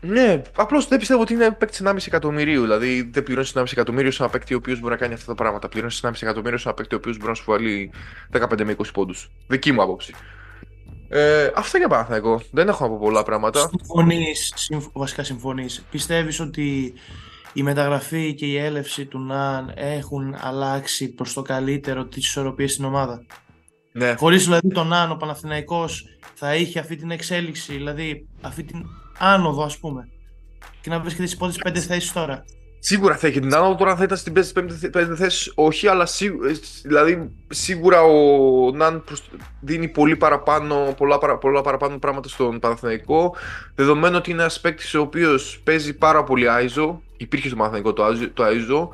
ναι, 0.00 0.42
απλώς 0.56 0.88
δεν 0.88 0.98
πιστεύω 0.98 1.20
ότι 1.20 1.32
είναι 1.32 1.50
παίκτης 1.50 1.82
1,5 1.84 1.96
εκατομμυρίου. 2.06 2.62
Δηλαδή 2.62 3.08
δεν 3.12 3.22
πληρώνεις 3.22 3.52
1,5 3.56 3.64
εκατομμύριο 3.72 4.10
σε 4.10 4.22
ένα 4.22 4.32
παίκτη 4.32 4.54
ο 4.54 4.56
οποίος 4.56 4.80
μπορεί 4.80 4.92
να 4.92 4.98
κάνει 4.98 5.14
αυτά 5.14 5.26
τα 5.26 5.34
πράγματα. 5.34 5.68
Πληρώνεις 5.68 6.00
1,5 6.04 6.12
εκατομμύριο 6.20 6.58
σε 6.58 6.68
ένα 6.68 6.76
παίκτη 6.76 6.94
ο 6.94 6.98
οποίος 6.98 7.16
μπορεί 7.16 7.28
να 7.28 7.34
σου 7.34 7.44
βάλει 7.46 7.90
15 8.32 8.64
με 8.64 8.76
20 8.78 8.84
πόντους. 8.92 9.30
Δική 9.46 9.72
μου 9.72 9.82
άποψη. 9.82 10.14
Ε, 11.08 11.50
αυτά 11.54 11.78
για 11.78 12.08
εγώ. 12.10 12.40
Δεν 12.50 12.68
έχω 12.68 12.84
να 12.84 12.90
πω 12.90 12.98
πολλά 13.00 13.22
πράγματα. 13.22 13.68
Συμφωνείς, 13.68 14.70
βασικά 14.92 15.24
συμφωνείς. 15.24 15.84
Πιστεύεις 15.90 16.40
ότι 16.40 16.94
η 17.52 17.62
μεταγραφή 17.62 18.34
και 18.34 18.46
η 18.46 18.56
έλευση 18.56 19.06
του 19.06 19.18
Ναν 19.18 19.72
έχουν 19.74 20.36
αλλάξει 20.40 21.08
προς 21.08 21.32
το 21.32 21.42
καλύτερο 21.42 22.04
τις 22.04 22.26
ισορροπίες 22.26 22.72
στην 22.72 22.84
ομάδα; 22.84 23.26
Ναι. 23.92 24.14
Χωρίς 24.14 24.44
δηλαδή 24.44 24.68
τον 24.68 24.86
Ναν 24.86 25.10
ο 25.10 25.16
Παναθηναϊκός 25.16 26.04
θα 26.34 26.54
είχε 26.54 26.78
αυτή 26.78 26.96
την 26.96 27.10
εξέλιξη, 27.10 27.72
δηλαδή 27.72 28.26
αυτή 28.40 28.64
την 28.64 28.84
άνοδο, 29.18 29.62
ας 29.62 29.78
πούμε. 29.78 30.08
Και 30.80 30.90
να 30.90 31.00
βρίσκεται 31.00 31.26
στις 31.26 31.38
πρώτες 31.38 31.56
πέντε 31.56 31.80
θέσεις 31.80 32.12
τώρα. 32.12 32.44
Σίγουρα 32.78 33.16
θα 33.16 33.26
έχει 33.26 33.40
την 33.40 33.54
άνοδο, 33.54 33.74
τώρα 33.74 33.96
θα 33.96 34.02
ήταν 34.02 34.16
στην 34.16 34.32
πέντε 34.90 35.14
θέση, 35.16 35.52
όχι, 35.54 35.88
αλλά 35.88 36.06
σίγουρα, 36.06 36.50
δηλαδή, 36.82 37.30
σίγουρα 37.48 38.02
ο 38.02 38.70
Ναν 38.74 39.04
δίνει 39.60 39.88
πολύ 39.88 40.16
παραπάνω, 40.16 40.94
πολλά, 40.96 41.18
πολλά 41.18 41.60
παραπάνω 41.60 41.98
πράγματα 41.98 42.28
στον 42.28 42.58
Παναθηναϊκό. 42.58 43.34
Δεδομένου 43.74 44.16
ότι 44.16 44.30
είναι 44.30 44.40
ένας 44.40 44.60
παίκτης 44.60 44.94
ο 44.94 45.00
οποίος 45.00 45.60
παίζει 45.64 45.94
πάρα 45.94 46.24
πολύ 46.24 46.48
Άιζο, 46.48 47.02
υπήρχε 47.16 47.48
στο 47.48 47.56
Παναθηναϊκό 47.56 47.92
το 48.34 48.42
Άιζο, 48.42 48.90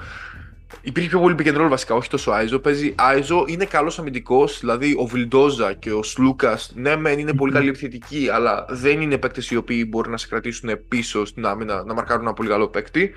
Υπήρχε 0.82 1.08
πιο 1.08 1.20
πολύ 1.20 1.34
pick 1.38 1.66
βασικά, 1.68 1.94
όχι 1.94 2.08
τόσο 2.08 2.30
Άιζο. 2.30 2.58
Παίζει 2.58 2.94
Άιζο, 2.96 3.44
είναι 3.46 3.64
καλός 3.64 3.98
αμυντικός. 3.98 4.58
Δηλαδή 4.60 4.94
ο 4.98 5.06
Βιλντόζα 5.06 5.72
και 5.72 5.92
ο 5.92 6.02
Σλούκας, 6.02 6.72
ναι, 6.74 6.96
μεν 6.96 7.18
είναι 7.18 7.32
πολύ 7.32 7.52
καλή 7.52 7.68
επιθετικοί, 7.68 8.28
αλλά 8.32 8.66
δεν 8.68 9.00
είναι 9.00 9.18
παίκτες 9.18 9.50
οι 9.50 9.56
οποίοι 9.56 9.86
μπορεί 9.88 10.10
να 10.10 10.16
σε 10.16 10.28
κρατήσουν 10.28 10.70
πίσω 10.88 11.24
στην 11.24 11.46
άμυνα, 11.46 11.84
να 11.84 11.94
μαρκάρουν 11.94 12.22
ένα 12.22 12.32
πολύ 12.32 12.48
καλό 12.48 12.68
παίκτη. 12.68 13.12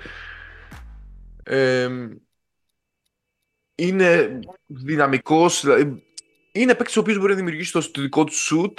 Ε, 1.50 1.88
είναι 3.74 4.38
δυναμικός, 4.66 5.60
δηλαδή, 5.64 6.02
είναι 6.52 6.74
παίκτης 6.74 6.96
ο 6.96 7.00
οποίος 7.00 7.18
μπορεί 7.18 7.30
να 7.30 7.36
δημιουργήσει 7.36 7.72
το, 7.72 7.80
δικό 8.00 8.24
του 8.24 8.32
shoot. 8.32 8.72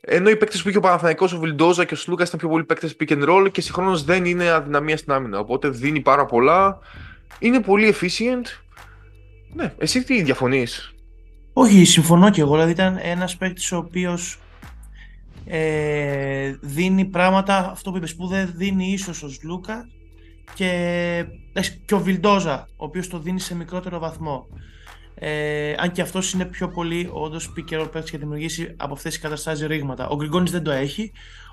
Ενώ 0.00 0.30
οι 0.30 0.36
παίκτες 0.36 0.62
που 0.62 0.68
είχε 0.68 0.78
ο 0.78 0.80
Παναθανικό, 0.80 1.28
ο 1.34 1.38
Βιλντόζα 1.38 1.84
και 1.84 1.94
ο 1.94 1.96
Σλούκας 1.96 2.28
ήταν 2.28 2.40
πιο 2.40 2.48
πολύ 2.48 2.64
παίκτες 2.64 2.96
pick 3.00 3.08
and 3.08 3.28
roll 3.28 3.48
και 3.52 3.60
συγχρόνως 3.60 4.04
δεν 4.04 4.24
είναι 4.24 4.50
αδυναμία 4.50 4.96
στην 4.96 5.12
άμυνα. 5.12 5.38
Οπότε 5.38 5.68
δίνει 5.68 6.00
πάρα 6.00 6.26
πολλά. 6.26 6.78
Είναι 7.38 7.60
πολύ 7.60 7.94
efficient. 7.94 8.44
Ναι, 9.54 9.74
εσύ 9.78 10.04
τι 10.04 10.22
διαφωνείς; 10.22 10.94
Όχι, 11.52 11.84
συμφωνώ 11.84 12.30
και 12.30 12.40
εγώ. 12.40 12.52
Δηλαδή 12.52 12.70
ήταν 12.70 12.98
ένας 13.02 13.36
παίκτης 13.36 13.72
ο 13.72 13.76
οποίος 13.76 14.38
ε, 15.46 16.56
δίνει 16.60 17.04
πράγματα, 17.04 17.70
αυτό 17.70 17.90
που 17.90 17.96
είπες, 17.96 18.14
που 18.14 18.26
δεν 18.26 18.52
δίνει 18.54 18.92
ίσως 18.92 19.22
ο 19.22 19.28
Σλούκας 19.28 19.84
και, 20.54 21.24
και 21.84 21.94
ο 21.94 22.00
Βιλντόζα, 22.00 22.68
ο 22.76 22.84
οποίος 22.84 23.08
το 23.08 23.18
δίνει 23.18 23.40
σε 23.40 23.54
μικρότερο 23.54 23.98
βαθμό. 23.98 24.46
Ε, 25.14 25.74
αν 25.78 25.92
και 25.92 26.02
αυτός 26.02 26.32
είναι 26.32 26.44
πιο 26.44 26.68
πολύ 26.68 27.08
όντως 27.12 27.52
πικερό 27.52 27.86
παίκτης 27.86 28.10
και 28.10 28.18
δημιουργήσει 28.18 28.74
από 28.76 28.92
αυτές 28.92 29.12
τις 29.12 29.22
καταστάσεις 29.22 29.66
ρήγματα. 29.66 30.08
Ο 30.08 30.16
Γκριγκόνης 30.16 30.50
δεν 30.50 30.62
το 30.62 30.70
έχει. 30.70 31.12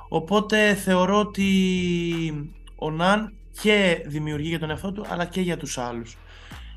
Οπότε 0.09 0.73
θεωρώ 0.73 1.19
ότι 1.19 2.51
ο 2.75 2.91
Ναν 2.91 3.33
και 3.61 4.03
δημιουργεί 4.05 4.47
για 4.47 4.59
τον 4.59 4.69
εαυτό 4.69 4.91
του 4.91 5.05
αλλά 5.09 5.25
και 5.25 5.41
για 5.41 5.57
τους 5.57 5.77
άλλους. 5.77 6.17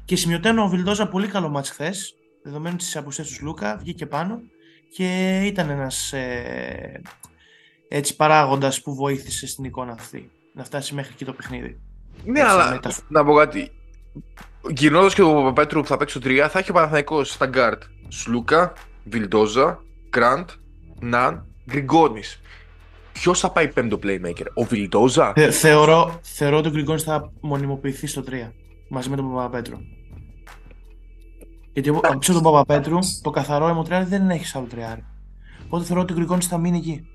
Και 0.05 0.17
σημειωτένω 0.17 0.63
ο 0.63 0.69
Βιλντόζα 0.69 1.09
πολύ 1.09 1.27
καλό 1.27 1.49
μάτς 1.49 1.71
χθες, 1.71 2.15
δεδομένου 2.43 2.77
της 2.77 2.97
απουσίας 2.97 3.29
του 3.29 3.45
Λούκα, 3.45 3.77
βγήκε 3.77 4.07
πάνω 4.07 4.41
και 4.97 5.41
ήταν 5.45 5.71
ένας 5.71 6.13
ε, 6.13 7.03
έτσι 7.89 8.17
παράγοντας 8.17 8.83
που 8.83 8.95
βοήθησε 8.95 9.47
στην 9.47 9.65
εικόνα 9.65 9.93
αυτή 9.93 10.31
να 10.55 10.65
φτάσει 10.65 10.95
μέχρι 10.95 11.13
εκεί 11.13 11.25
το 11.25 11.33
παιχνίδι. 11.33 11.81
Ναι, 12.25 12.41
Έτσι, 12.41 12.53
αλλά 12.53 12.71
μετά. 12.71 12.91
να 13.09 13.25
πω 13.25 13.35
κάτι. 13.35 13.71
Γυρνώντας 14.71 15.15
και 15.15 15.23
ο 15.23 15.35
Παπαπέτρου 15.35 15.81
που 15.81 15.87
θα 15.87 15.97
παίξει 15.97 16.21
το 16.21 16.29
3, 16.29 16.47
θα 16.51 16.59
έχει 16.59 16.71
ο 16.71 16.75
Παναθηναϊκός 16.75 17.31
στα 17.33 17.47
γκαρντ 17.47 17.83
Σλούκα, 18.09 18.73
Βιλντόζα, 19.05 19.83
Γκραντ, 20.09 20.49
Ναν, 21.01 21.47
Γκριγκόνης. 21.71 22.41
Ποιος 23.13 23.41
θα 23.41 23.51
πάει 23.51 23.69
πέμπτο 23.69 23.99
playmaker, 24.03 24.47
ο 24.55 24.63
Βιλντόζα; 24.65 25.33
Θε- 25.35 25.53
θεωρώ, 25.53 26.19
θεωρώ 26.23 26.57
ότι 26.57 26.69
ο 26.69 26.71
Γκριγκόνης 26.71 27.03
θα 27.03 27.33
μονιμοποιηθεί 27.41 28.07
στο 28.07 28.23
3 28.23 28.53
μαζί 28.89 29.09
με 29.11 29.17
τον 29.17 29.35
Παπαπέτρου. 29.35 29.77
Γιατί 31.73 31.89
από 31.89 32.19
πίσω 32.19 32.33
τον 32.33 32.43
Παπαπέτρου 32.43 32.99
το 33.23 33.31
καθαρόαιμο 33.31 33.69
τριάρι 33.69 34.05
δεν 34.05 34.31
έχει 34.31 34.57
άλλο 34.59 34.67
τριάρι. 34.67 35.05
Οπότε 35.67 35.85
θεωρώ 35.85 36.03
ότι 36.03 36.13
ο 36.13 36.17
Γκριγκόνης 36.17 36.47
θα 36.47 36.59
μείνει 36.59 36.77
εκεί. 36.77 37.07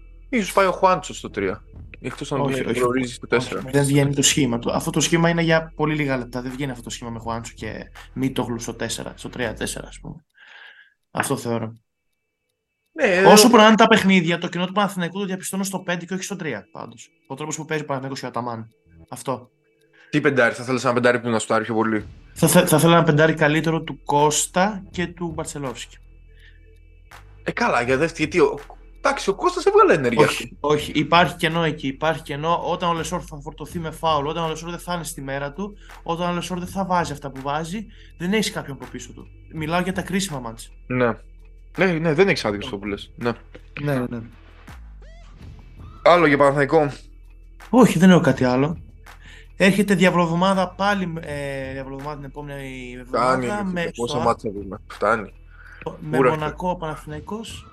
Σω 0.44 0.54
πάει 0.54 0.66
ο 0.66 0.72
Χουάντσος 0.72 1.18
στο 1.18 1.30
3. 1.36 1.54
Εκτός 2.02 2.32
αν 2.32 2.40
Όχι, 2.42 2.62
τον 2.62 2.70
όχι. 2.72 2.80
γνωρίζει 2.80 3.14
στο 3.14 3.28
4. 3.30 3.36
Όχι, 3.38 3.70
δεν 3.72 3.84
βγαίνει 3.86 4.16
το 4.16 4.22
σχήμα 4.22 4.60
του. 4.60 4.72
Αυτό 4.72 4.92
το 4.92 5.00
σχήμα 5.00 5.30
είναι 5.30 5.42
για 5.42 5.72
πολύ 5.76 5.96
λίγα 5.96 6.18
λεπτά. 6.18 6.42
Δεν 6.42 6.52
βγαίνει 6.52 6.72
αυτό 6.72 6.84
το 6.84 6.90
σχήμα 6.90 7.10
με 7.10 7.20
Χουάντσο 7.20 7.54
και 7.56 7.92
Μίτογλου 8.14 8.60
στο 8.60 8.76
4, 8.80 8.86
στο 9.16 9.30
3-4 9.38 9.54
ας 9.88 10.00
πούμε. 10.02 10.26
Αυτό 11.12 11.38
θεωρώ. 11.38 11.74
Ναι, 12.92 13.26
Όσο 13.26 13.50
προάνε 13.50 13.76
τα 13.76 13.88
παιχνίδια, 13.88 14.38
το 14.38 14.48
κοινό 14.48 14.66
του 14.66 14.72
Παναθηναϊκού 14.74 15.20
το 15.20 15.26
διαπιστώνω 15.26 15.64
στο 15.64 15.84
5 15.88 16.06
και 16.08 16.14
όχι 16.14 16.24
στο 16.24 16.36
3 16.40 16.46
πάντως. 16.72 17.10
Ο 17.28 17.36
τρόπος 17.36 17.56
που 17.56 17.66
παίζει 17.66 17.84
ο 17.84 17.86
Παναθηναϊκός 17.86 18.20
και 18.20 18.26
ο 18.26 18.30
Αταμάν. 18.30 18.68
Αυτό. 19.10 19.50
Τι 20.10 20.22
πεντάρι, 20.22 20.54
θα 20.54 20.64
θέλεις 20.64 20.84
ένα 20.84 20.94
πεντάρι 20.94 21.20
που 21.20 21.30
να 21.30 21.40
σουτάρει 21.40 21.64
πιο 21.64 21.74
πολύ; 21.74 22.06
Θα, 22.34 22.48
θε- 22.48 22.68
θα 22.68 22.78
ήθελα 22.78 22.96
ένα 22.96 23.04
πεντάρι 23.04 23.34
καλύτερο 23.34 23.82
του 23.82 24.04
Κώστα 24.04 24.84
και 24.92 25.08
του 25.08 25.32
Μπαρσελόφσκι. 25.36 25.98
Ε, 27.44 27.52
καλά, 27.52 27.82
για 27.82 27.98
δεύτερη, 27.98 28.30
γιατί. 28.30 28.40
Ο... 28.40 28.60
Εντάξει, 29.02 29.30
ο 29.30 29.34
Κώστας 29.36 29.66
έβγαλε 29.66 29.94
ενέργεια. 29.94 30.26
Όχι, 30.26 30.58
όχι, 30.60 30.92
υπάρχει 30.96 31.36
κενό 31.36 31.64
εκεί. 31.64 31.88
Υπάρχει 31.88 32.22
κενό 32.22 32.62
όταν 32.66 32.90
ο 32.90 32.94
Λεσόρ 32.94 33.22
θα 33.28 33.40
φορτωθεί 33.42 33.80
με 33.80 33.92
φάουλ, 33.92 34.26
όταν 34.28 34.44
ο 34.44 34.48
Λεσόρ 34.48 34.70
δεν 34.70 34.80
θα 34.80 34.94
είναι 34.94 35.04
στη 35.04 35.22
μέρα 35.22 35.52
του, 35.54 35.78
όταν 36.04 36.30
ο 36.30 36.34
Λεσόρ 36.34 36.60
δεν 36.60 36.68
θα 36.68 36.86
βάζει 36.86 37.12
αυτά 37.12 37.30
που 37.32 37.42
βάζει, 37.42 37.86
δεν 38.18 38.34
έχεις 38.34 38.52
κάποιον 38.52 38.78
από 38.82 38.92
πίσω 38.92 39.12
του. 39.14 39.28
Μιλάω 39.54 39.82
για 39.82 39.94
τα 39.94 40.02
κρίσιμα 40.02 40.40
ματς. 40.40 40.72
Ναι. 40.88 41.18
Ναι, 41.78 41.86
ναι, 41.86 42.14
δεν 42.14 42.28
έχεις 42.28 42.46
άδικο 42.46 42.66
αυτό 42.66 42.78
που 42.78 42.86
λες. 42.86 43.12
Ναι. 43.16 43.32
Ναι, 43.82 44.00
ναι. 44.10 44.20
Άλλο 46.04 46.26
για 46.28 46.38
Παναθηναϊκό. 46.38 46.92
Όχι, 47.70 48.00
δεν 48.00 48.10
έχω 48.10 48.22
κάτι 48.22 48.44
άλλο. 48.44 48.78
Έρχεται 49.58 49.94
διαβολοβδομάδα 49.96 50.70
πάλι, 50.70 51.14
ε, 51.20 51.72
διαβολοβδομάδα 51.74 52.16
την 52.16 52.26
επόμενη 52.26 53.02
Φτάνει. 53.08 53.46
εβδομάδα 53.46 53.64
με, 53.72 53.84
ρε, 53.84 53.92
Πόσα 53.96 54.16
στο- 54.16 54.24
μάτια 54.26 54.52
δούμε. 54.52 54.78
Φτάνει. 54.88 55.34
με 56.00 56.18
Ούρα. 56.18 56.30
Μονακό 56.30 56.76
Παναθηναϊκός 56.78 57.66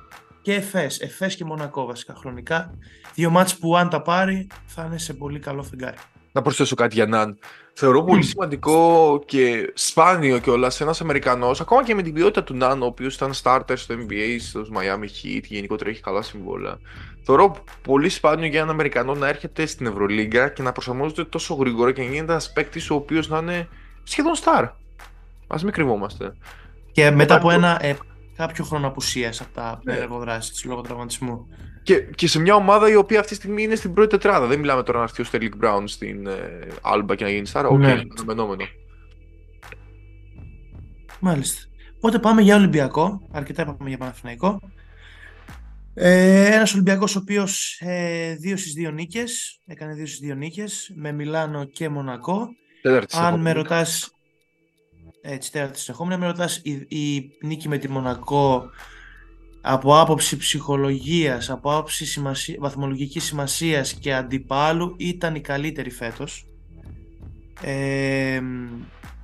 και 0.47 0.55
Εφές. 0.55 1.01
Εφές 1.01 1.37
και 1.37 1.45
Μονακό 1.45 1.87
βασικά 1.87 2.15
χρονικά. 2.15 2.75
Δύο 3.15 3.31
μάτς 3.31 3.57
που 3.59 3.77
αν 3.77 3.89
τα 3.89 4.03
πάρει 4.03 4.47
θα 4.67 4.85
είναι 4.87 4.99
σε 4.99 5.15
πολύ 5.15 5.39
καλό 5.39 5.63
φεγγάρι. 5.63 5.97
Να 6.33 6.43
προσθέσω 6.43 6.75
κάτι 6.75 6.95
για 6.95 7.07
Ναν. 7.07 7.39
Θεωρώ 7.73 8.05
πολύ 8.05 8.23
σημαντικό 8.23 9.23
και 9.27 9.73
σπάνιο 9.75 10.39
κιόλας 10.39 10.81
ένας 10.81 11.01
Αμερικανός, 11.01 11.61
ακόμα 11.61 11.85
και 11.85 11.95
με 11.95 12.03
την 12.03 12.13
ποιότητα 12.13 12.45
του 12.45 12.55
Ναν, 12.55 12.83
ο 12.83 12.87
οποίος 12.87 13.15
ήταν 13.15 13.33
starter 13.43 13.73
στο 13.75 13.95
NBA, 13.95 14.37
στο 14.41 14.61
Miami 14.75 15.05
Heat, 15.05 15.43
γενικότερα 15.43 15.91
έχει 15.91 16.01
καλά 16.01 16.23
συμβόλαια. 16.23 16.79
Θεωρώ 17.25 17.57
πολύ 17.83 18.09
σπάνιο 18.09 18.47
για 18.47 18.59
έναν 18.59 18.71
Αμερικανό 18.71 19.15
να 19.15 19.29
έρχεται 19.29 19.67
στην 19.67 19.87
Ευρωλίγκα 19.87 20.49
και 20.49 20.63
να 20.63 20.73
προσαρμόζεται 20.73 21.25
τόσο 21.25 21.55
γρήγορα 21.55 21.93
και 21.93 22.03
να 22.03 22.09
γίνεται 22.09 22.33
ένας 22.33 22.53
παίκτης 22.53 22.91
ο 22.91 22.95
οποίος 22.95 23.29
να 23.29 23.39
είναι 23.39 23.69
σχεδόν 24.03 24.33
star. 24.45 24.69
Α 25.47 25.57
μην 25.63 25.73
κρυβόμαστε. 25.73 26.33
Και 26.93 27.11
μετά 27.11 27.35
από 27.35 27.51
Υπάρχει- 27.53 27.65
ένα 27.65 27.85
ε, 27.85 27.97
κάποιο 28.37 28.65
χρόνο 28.65 28.87
απουσίας 28.87 29.41
από 29.41 29.55
τα 29.55 29.81
Ναι. 29.85 29.95
εργοδράσεις 29.95 30.65
λόγω 30.65 30.81
τραυματισμού. 30.81 31.47
Και, 31.83 31.99
και 32.01 32.29
σε 32.29 32.39
μια 32.41 32.55
ομάδα 32.55 32.91
η 32.91 32.95
οποία 32.95 33.19
αυτή 33.19 33.31
τη 33.31 33.37
στιγμή 33.37 33.63
είναι 33.63 33.75
στην 33.75 33.93
πρώτη 33.95 34.09
τετράδα. 34.11 34.47
Δεν 34.47 34.59
μιλάμε 34.59 34.83
τώρα 34.83 34.99
να 34.99 35.05
έρθει 35.05 35.21
ο 35.23 35.25
Στέρλινγκ 35.25 35.53
Μπράουν 35.57 35.89
στην 35.89 36.27
ε, 36.27 36.33
Alba 36.95 37.15
και 37.17 37.25
να 37.25 37.31
γίνει 37.31 37.49
star. 37.53 37.65
OK, 37.71 37.79
Ναι. 37.79 38.03
αναμενόμενο. 38.17 38.65
Μάλιστα. 41.21 41.63
Οπότε 41.97 42.19
πάμε 42.19 42.43
για 42.43 42.57
Ολυμπιακό. 42.57 43.29
Αρκετά 43.33 43.63
είπαμε 43.63 43.89
για 43.89 43.99
Παναθηναϊκό. 43.99 44.61
Ε, 45.95 46.55
ένας 46.55 46.73
Ολυμπιακός 46.75 47.17
ο 47.17 47.19
οποίος 47.19 47.81
ε, 47.81 48.35
δύο 48.41 48.57
στις 48.57 48.73
δύο 48.73 48.91
νίκες, 48.91 49.61
έκανε 49.67 49.95
δύο 49.95 50.07
στις 50.07 50.19
δύο 50.19 50.35
νίκες, 50.35 50.93
με 50.95 51.13
Μιλάνο 51.13 51.65
και 51.65 51.89
Μονακό. 51.89 52.49
Τέταρτη 52.83 53.17
Αν 53.17 53.23
με 53.23 53.29
συνεχόμενη. 53.29 53.57
ρωτάς, 53.57 54.11
έτσι 55.29 55.53
τέταρτη 55.53 55.79
συνεχόμενη, 55.79 56.15
αν 56.15 56.21
με 56.21 56.27
ρωτάς 56.27 56.61
η, 56.63 56.71
η 56.89 57.31
νίκη 57.41 57.69
με 57.69 57.79
τη 57.79 57.89
Μονακό 57.89 58.71
από 59.61 60.01
άποψη 60.01 60.37
ψυχολογίας, 60.37 61.51
από 61.51 61.73
άποψη 61.77 62.07
σημασία, 62.07 62.57
βαθμολογικής 62.59 63.25
σημασίας 63.25 63.93
και 63.95 64.15
αντιπάλου 64.15 64.95
ήταν 64.99 65.35
η 65.35 65.41
καλύτερη 65.41 65.91
φέτος. 65.91 66.47
Ε, 67.63 68.41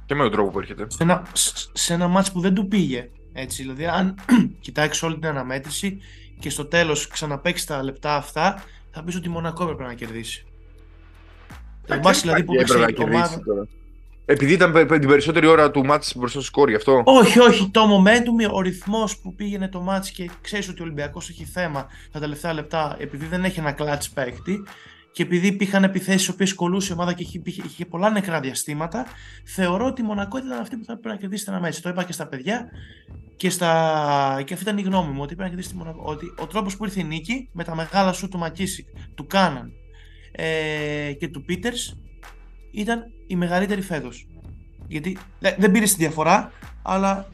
Και 0.06 0.14
με 0.14 0.22
τον 0.22 0.30
τρόπο 0.30 0.50
που 0.50 0.58
έρχεται. 0.58 0.86
σε 0.88 1.02
ένα, 1.02 1.22
σ- 1.32 1.70
σε 1.72 1.94
ένα 1.94 2.08
μάτς 2.08 2.32
που 2.32 2.40
δεν 2.40 2.54
του 2.54 2.68
πήγε. 2.68 3.10
Έτσι, 3.32 3.62
δηλαδή, 3.62 3.86
αν 3.86 4.14
κοιτάξεις 4.60 5.02
όλη 5.02 5.14
την 5.14 5.26
αναμέτρηση 5.26 5.98
και 6.38 6.50
στο 6.50 6.64
τέλος 6.64 7.08
ξαναπαίξεις 7.08 7.66
τα 7.66 7.82
λεπτά 7.82 8.16
αυτά, 8.16 8.64
θα 8.90 9.02
πεις 9.04 9.16
ότι 9.16 9.28
η 9.28 9.30
Μονακό 9.30 9.62
έπρεπε 9.62 9.82
να 9.82 9.94
κερδίσει. 9.94 10.44
Το 11.86 11.98
μάτς 12.02 12.20
δηλαδή 12.20 12.44
που 12.44 12.52
έπρεπε 12.54 12.72
έπαιξε 12.72 12.84
να 12.84 12.88
η 12.88 12.92
κερδίσει 12.92 13.34
ομάδα... 13.34 13.42
τώρα. 13.44 13.66
Επειδή 14.24 14.52
ήταν 14.52 14.72
πε- 14.72 14.86
πε- 14.86 14.98
την 14.98 15.08
περισσότερη 15.08 15.46
ώρα 15.46 15.70
του 15.70 15.84
μάτς 15.84 16.16
μπροστά 16.16 16.38
στο 16.38 16.48
σκόρ, 16.48 16.68
γι' 16.68 16.74
αυτό. 16.74 17.02
Όχι, 17.04 17.40
όχι, 17.40 17.70
το 17.70 17.80
momentum, 17.82 18.52
ο 18.52 18.60
ρυθμός 18.60 19.18
που 19.18 19.34
πήγαινε 19.34 19.68
το 19.68 19.80
μάτς 19.80 20.10
και 20.10 20.30
ξέρεις 20.40 20.68
ότι 20.68 20.80
ο 20.80 20.84
Ολυμπιακός 20.84 21.28
έχει 21.28 21.44
θέμα 21.44 21.86
τα 22.12 22.20
τελευταία 22.20 22.52
λεπτά 22.52 22.96
επειδή 22.98 23.26
δεν 23.26 23.44
έχει 23.44 23.58
ένα 23.58 23.74
clutch 23.78 24.06
παίκτη 24.14 24.62
και 25.12 25.22
επειδή 25.22 25.46
υπήρχαν 25.46 25.84
επιθέσεις 25.84 26.26
οι 26.26 26.30
οποίες 26.30 26.54
κολούσε 26.54 26.88
η 26.90 26.92
ομάδα 26.92 27.12
και 27.12 27.22
είχε, 27.22 27.40
είχε, 27.44 27.62
είχε 27.66 27.86
πολλά 27.86 28.10
νεκρά 28.10 28.40
διαστήματα, 28.40 29.06
θεωρώ 29.44 29.86
ότι 29.86 30.00
η 30.00 30.04
Μονακό 30.04 30.38
ήταν 30.38 30.52
αυτή 30.52 30.76
που 30.76 30.84
θα 30.84 30.92
έπρεπε 30.92 31.14
να 31.14 31.20
κερδίσει 31.20 31.44
την 31.44 31.52
αναμέτρηση. 31.52 31.82
Το 31.82 31.88
είπα 31.88 32.04
και 32.04 32.12
στα 32.12 32.26
παιδιά 32.26 32.70
και, 33.36 33.50
στα... 33.50 34.42
και 34.46 34.54
αυτή 34.54 34.64
ήταν 34.64 34.78
η 34.78 34.82
γνώμη 34.82 35.12
μου, 35.12 35.22
ότι 35.22 35.34
πρέπει 35.34 35.40
να 35.40 35.48
κερδίσει 35.48 35.68
τη 35.68 35.76
Μονακό. 35.76 36.02
Ότι 36.04 36.34
ο 36.38 36.46
τρόπος 36.46 36.76
που 36.76 36.84
ήρθε 36.84 37.00
η 37.00 37.04
νίκη 37.04 37.48
με 37.52 37.64
τα 37.64 37.74
μεγάλα 37.74 38.12
σου 38.12 38.28
του 38.28 38.38
Μακίσικ, 38.38 38.86
του 39.14 39.26
Κάναν 39.26 39.72
ε, 40.32 41.12
και 41.12 41.28
του 41.28 41.44
Πίτερς 41.44 41.96
ήταν 42.72 43.04
η 43.26 43.36
μεγαλύτερη 43.36 43.80
φέτος. 43.82 44.26
Γιατί 44.88 45.18
δε- 45.38 45.54
δεν 45.58 45.70
πήρε 45.70 45.84
τη 45.84 45.94
διαφορά, 45.94 46.52
αλλά 46.82 47.28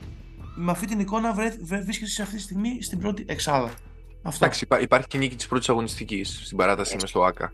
με 0.57 0.71
αυτή 0.71 0.87
την 0.87 1.01
εικόνα 1.01 1.33
βρε, 1.33 1.57
βρε, 1.63 1.81
βρίσκεσαι 1.81 2.13
σε 2.13 2.23
αυτή 2.23 2.37
τη 2.37 2.43
στιγμή 2.43 2.83
στην 2.83 2.99
πρώτη 2.99 3.25
εξάδα. 3.29 3.71
Αυτό. 4.23 4.45
Εντάξει, 4.45 4.65
υπά- 4.65 4.81
υπάρχει 4.83 5.07
και 5.07 5.19
νίκη 5.19 5.37
της 5.37 5.47
πρώτης 5.47 5.69
αγωνιστικής 5.69 6.41
στην 6.45 6.57
παράταση 6.57 6.97
μες 7.01 7.07
στο 7.07 7.23
ΟΑΚΑ. 7.25 7.53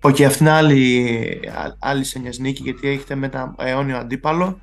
Οκ, 0.00 0.20
αυτή 0.20 0.42
είναι 0.42 0.50
άλλη, 0.52 1.40
α- 1.54 1.76
άλλης 1.78 2.04
έννοιας 2.04 2.38
νίκη 2.38 2.62
γιατί 2.62 2.88
έχετε 2.88 3.14
με 3.14 3.26
ένα 3.26 3.54
αιώνιο 3.58 3.96
αντίπαλο. 3.96 4.60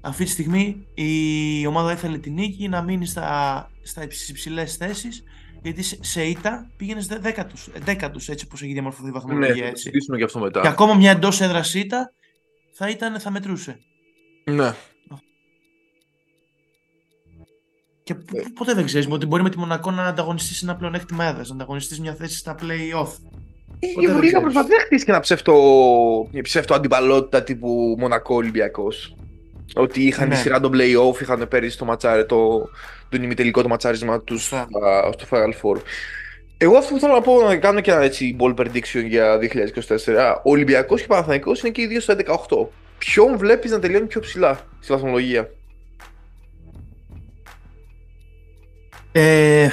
Αυτή 0.00 0.24
τη 0.24 0.30
στιγμή 0.30 0.86
η 0.94 1.66
ομάδα 1.66 1.92
ήθελε 1.92 2.18
τη 2.18 2.30
νίκη 2.30 2.68
να 2.68 2.82
μείνει 2.82 3.06
στα, 3.06 3.70
στα 3.82 4.02
υψηλές 4.02 4.76
θέσεις 4.76 5.22
γιατί 5.62 5.82
σε, 5.82 5.98
σε 6.00 6.22
ήττα 6.24 6.70
πήγαινες 6.76 7.06
δέκατους, 7.06 7.68
δέκατους 7.84 8.28
έτσι 8.28 8.44
όπως 8.48 8.62
έχει 8.62 8.72
διαμορφωθεί 8.72 9.08
η 9.08 9.12
Ναι, 9.12 9.18
βαθμολογία 9.18 9.54
θα 9.62 9.68
έτσι. 9.68 9.82
συζητήσουμε 9.82 10.16
και 10.16 10.24
αυτό 10.24 10.38
μετά. 10.38 10.60
Και 10.60 10.68
ακόμα 10.68 10.94
μια 10.94 11.10
εντός 11.10 11.40
έδρας 11.40 11.74
ήττα 11.74 12.12
θα, 12.72 12.88
ήταν, 12.88 13.20
θα 13.20 13.30
μετρούσε. 13.30 13.78
Ναι. 14.44 14.74
Και 18.02 18.14
π- 18.14 18.24
π- 18.42 18.52
ποτέ 18.54 18.74
δεν 18.74 18.84
ξέρεις 18.84 19.06
ότι 19.10 19.26
μπορεί 19.26 19.42
με 19.42 19.50
τη 19.50 19.58
Μονακό 19.58 19.90
να 19.90 20.04
ανταγωνιστείς 20.06 20.62
ένα 20.62 20.76
πλεονέκτημα 20.76 21.24
έδρας, 21.24 21.48
να 21.48 21.54
ανταγωνιστείς 21.54 22.00
μια 22.00 22.14
θέση 22.14 22.36
στα 22.36 22.54
play-off. 22.60 23.12
Η 23.78 23.86
Ποτέ 23.92 24.06
δεν 24.06 24.10
Ευρωλίγα 24.10 24.16
ξέρεις. 24.18 24.40
προσπαθεί 24.40 24.70
να 24.70 24.80
χτίσει 24.80 25.04
και 25.04 25.10
ένα 25.10 25.20
ψεύτο, 25.20 25.54
μια 26.32 26.42
ψεύτο 26.42 26.74
αντιπαλότητα 26.74 27.42
τύπου 27.42 27.96
Μονακό 27.98 28.34
Ολυμπιακός. 28.34 29.14
Ότι 29.74 30.02
είχαν 30.02 30.28
Ναι. 30.28 30.34
τη 30.34 30.40
σειρά 30.40 30.60
των 30.60 30.72
playoff, 30.74 31.20
είχαν 31.20 31.48
πέρυσι 31.48 31.78
το, 31.78 31.84
ματσάρι, 31.84 32.26
το, 32.26 32.60
το 33.08 33.16
ημιτελικό 33.22 33.62
το 33.62 33.68
ματσάρισμα 33.68 34.20
τους 34.20 34.42
Σωστά. 34.42 34.66
στο 35.18 35.26
Final 35.30 35.52
Four. 35.62 35.80
Εγώ 36.56 36.76
αυτό 36.76 36.94
που 36.94 37.00
θέλω 37.00 37.12
να 37.12 37.20
πω, 37.20 37.40
να 37.42 37.56
κάνω 37.56 37.80
και 37.80 37.90
ένα 37.90 38.02
έτσι 38.02 38.36
ball 38.40 38.54
prediction 38.54 39.04
για 39.06 39.38
2024. 39.38 40.36
Ο 40.44 40.50
Ολυμπιακός 40.50 40.98
και 41.00 41.04
ο 41.04 41.08
Παναθηναϊκός 41.08 41.60
είναι 41.60 41.70
και 41.70 41.82
οι 41.82 41.86
δύο 41.86 42.00
στο 42.00 42.14
18. 42.14 42.68
Ποιον 42.98 43.38
βλέπεις 43.38 43.70
να 43.70 43.78
τελειώνει 43.78 44.06
πιο 44.06 44.20
ψηλά 44.20 44.60
στη 44.80 44.92
βαθμολογία; 44.92 45.50
Ε, 49.12 49.68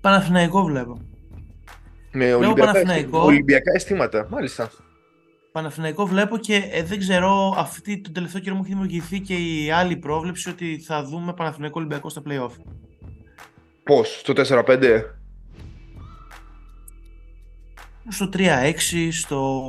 Παναθηναϊκό 0.00 0.62
βλέπω. 0.64 1.00
Με 2.12 2.34
Ολυμπιακά, 2.34 2.66
Παναθηναϊκό. 2.72 3.18
Ολυμπιακά 3.24 3.72
αισθήματα. 3.74 4.26
Μάλιστα. 4.30 4.70
Παναθηναϊκό 5.56 6.06
βλέπω 6.06 6.38
και 6.38 6.68
ε, 6.70 6.82
δεν 6.82 6.98
ξέρω, 6.98 7.54
αυτή 7.56 8.00
τον 8.00 8.12
τελευταίο 8.12 8.40
καιρό 8.40 8.54
μου 8.54 8.60
έχει 8.64 8.72
δημιουργηθεί 8.72 9.20
και 9.20 9.34
η 9.34 9.70
άλλη 9.70 9.96
πρόβλεψη 9.96 10.48
ότι 10.48 10.82
θα 10.86 11.04
δούμε 11.04 11.32
Παναθηναϊκό 11.32 11.74
Ολυμπιακό 11.78 12.08
στα 12.08 12.22
play-off. 12.28 12.50
Πώς, 13.82 14.18
στο 14.18 14.32
4-5. 14.36 15.02
Στο 18.08 18.28
3-6, 18.32 19.08
στο. 19.10 19.62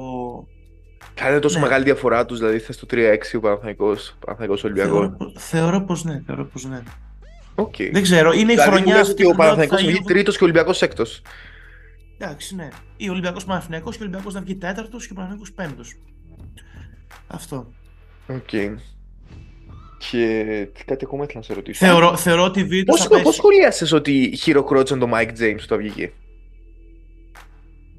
Θα 1.14 1.30
είναι 1.30 1.40
τόσο 1.40 1.58
Ναι. 1.58 1.64
μεγάλη 1.64 1.84
διαφορά 1.84 2.26
τους, 2.26 2.40
δηλαδή 2.40 2.60
θα 2.60 2.72
στο 2.72 2.86
3-6 2.90 3.38
ο 3.38 3.40
Παναθηναϊκός, 3.40 4.16
Παναθηναϊκός 4.20 4.64
Ολυμπιακός. 4.64 4.92
Θεωρώ, 4.94 5.34
θεωρώ 5.38 5.82
πως 5.82 6.04
ναι, 6.04 6.22
θεωρώ 6.26 6.46
πως 6.46 6.66
ναι. 6.66 6.82
Okay. 7.56 7.90
Δεν 7.92 8.02
ξέρω, 8.02 8.32
είναι 8.32 8.54
δηλαδή, 8.54 8.70
η 8.70 8.72
χρονιά 8.74 9.00
αυτή. 9.00 9.12
Ότι 9.12 9.26
ο 9.26 9.36
Παναθηναϊκός 9.36 9.82
θα 9.82 9.88
βγει 9.88 10.02
τρίτος 10.06 10.38
και 10.38 10.44
ο 10.44 10.48
Ολυμπιακός 10.48 10.82
έκτος. 10.82 11.22
Εντάξει, 12.18 12.56
ναι. 12.56 12.68
Ή 12.98 13.10
ο 13.10 13.12
Ολυμπιακός 13.12 13.46
Παναθηναϊκός 13.46 13.98
και 13.98 14.04
ο 14.04 14.06
Ολυμπιακός 14.06 14.34
θα 14.34 14.42
βγει 14.42 14.56
τέταρτος 14.56 15.06
και 15.06 15.12
ο 15.12 15.16
Παναθηναϊκός 15.16 15.54
πέμπτος. 15.54 15.96
Αυτό. 17.28 17.74
OK. 18.28 18.38
Okay. 18.52 18.76
Και 20.10 20.84
κάτι 20.86 21.06
ακόμα 21.06 21.24
ήθελα 21.24 21.40
να 21.40 21.46
σε 21.46 21.54
ρωτήσω. 21.54 21.86
Θεωρώ, 21.86 22.18
θεωρώ 22.18 22.44
ότι 22.44 22.60
η 22.60 22.68
Virtus 22.72 22.86
Πώς, 22.86 23.08
πώς 23.24 23.36
σχολίασες 23.36 23.92
ότι 23.92 24.38
χειροκρότησαν 24.38 25.00
τον 25.00 25.12
Mike 25.14 25.38
James 25.40 25.62
το 25.68 25.78
βγήκε. 25.78 26.12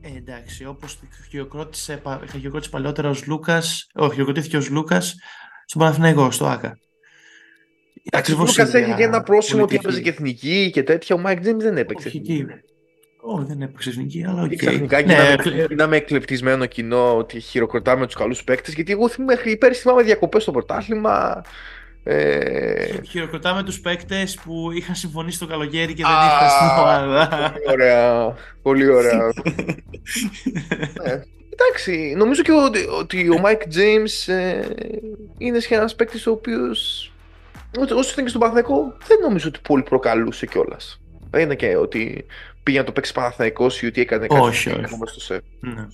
Ε, 0.01 0.17
εντάξει, 0.17 0.67
όπως 0.67 0.99
χειροκρότησε, 1.31 2.03
χειροκρότησε 2.31 2.71
παλιότερα 2.71 3.11
ο 3.11 3.15
Λούκας, 3.27 3.87
όχι, 3.95 4.13
χειροκροτήθηκε 4.13 4.57
ο 4.57 4.63
Λούκας 4.71 5.15
στον 5.67 5.81
Παναθηναϊκό, 5.81 6.31
στο 6.31 6.47
ΆΚΑ. 6.47 6.79
Ακριβώς 8.13 8.49
ο 8.49 8.51
Λούκας 8.51 8.75
έχει 8.75 8.95
και 8.95 9.03
ένα 9.03 9.23
πρόσημο 9.23 9.63
ότι 9.63 9.75
έπαιζε 9.75 10.01
και 10.01 10.09
εθνική 10.09 10.71
και 10.73 10.83
τέτοια, 10.83 11.17
ο 11.17 11.23
Mike 11.27 11.39
James 11.39 11.59
δεν 11.59 11.77
έπαιξε. 11.77 12.09
Όχι, 12.09 12.47
όχι, 13.31 13.45
δεν 13.47 13.63
έπαιξε 13.63 13.91
εθνική, 13.91 14.25
αλλά 14.29 14.45
okay. 14.45 14.57
Ξαφνικά 14.57 15.03
ναι, 15.03 15.35
γίναμε 15.69 15.97
εκλεπτισμένο 15.97 16.67
κοινό 16.67 17.17
ότι 17.17 17.41
χειροκροτάμε 17.41 18.07
τους 18.07 18.15
καλούς 18.15 18.45
παίκτες. 18.45 18.75
Γιατί 18.75 18.93
εγώ 18.93 19.11
μέχρι 19.27 19.57
πέρυσι 19.57 19.81
θυμάμαι 19.81 20.03
διακοπές 20.03 20.43
στο 20.43 20.53
πρωτάθλημα. 20.53 21.43
Ε... 22.05 23.03
Χειροκροτάμε 23.09 23.63
τους 23.63 23.81
παίκτες 23.81 24.39
που 24.45 24.71
είχαν 24.73 24.95
συμφωνήσει 24.95 25.39
το 25.39 25.47
καλοκαίρι 25.47 25.95
και 25.95 26.03
δεν 26.03 26.13
ήρθαν 26.13 26.49
στην 26.49 26.67
ομάδα. 26.79 27.53
Πολύ 27.53 27.65
ωραία. 27.69 28.35
Πολύ 28.63 28.89
ωραία. 28.89 29.17
ναι. 31.03 31.23
Εντάξει, 31.53 32.15
νομίζω 32.17 32.43
και 32.43 32.53
ότι, 32.53 32.87
ότι 32.99 33.29
ο 33.29 33.43
Mike 33.45 33.77
James 33.77 34.33
ε, 34.33 34.61
είναι 35.39 35.59
σχεδόν 35.59 35.79
ένας 35.83 35.95
παίκτης 35.95 36.27
ο 36.27 36.31
οποίος. 36.31 37.13
Όσο 37.97 38.11
ήταν 38.13 38.25
και 38.25 38.29
στον 38.31 38.41
Παναθηναϊκό, 38.41 38.97
δεν 39.07 39.19
νομίζω 39.23 39.49
ότι 39.49 39.59
πολύ 39.69 39.83
προκαλούσε 39.83 40.47
κιόλας. 40.47 41.01
Δεν 41.31 41.41
είναι 41.41 41.55
και 41.55 41.77
ότι 41.77 42.27
πήγε 42.69 42.81
να 42.81 42.85
το 42.85 42.93
παίξει 42.93 43.13
Παναθηναϊκός 43.13 43.83
ή 43.83 43.87
ότι 43.87 44.01
έκανε 44.01 44.27
κάτι 44.27 44.41
όχι, 44.41 44.71
όχι. 44.71 44.95
στο 45.05 45.21
σεφ. 45.21 45.41
Ναι. 45.61 45.87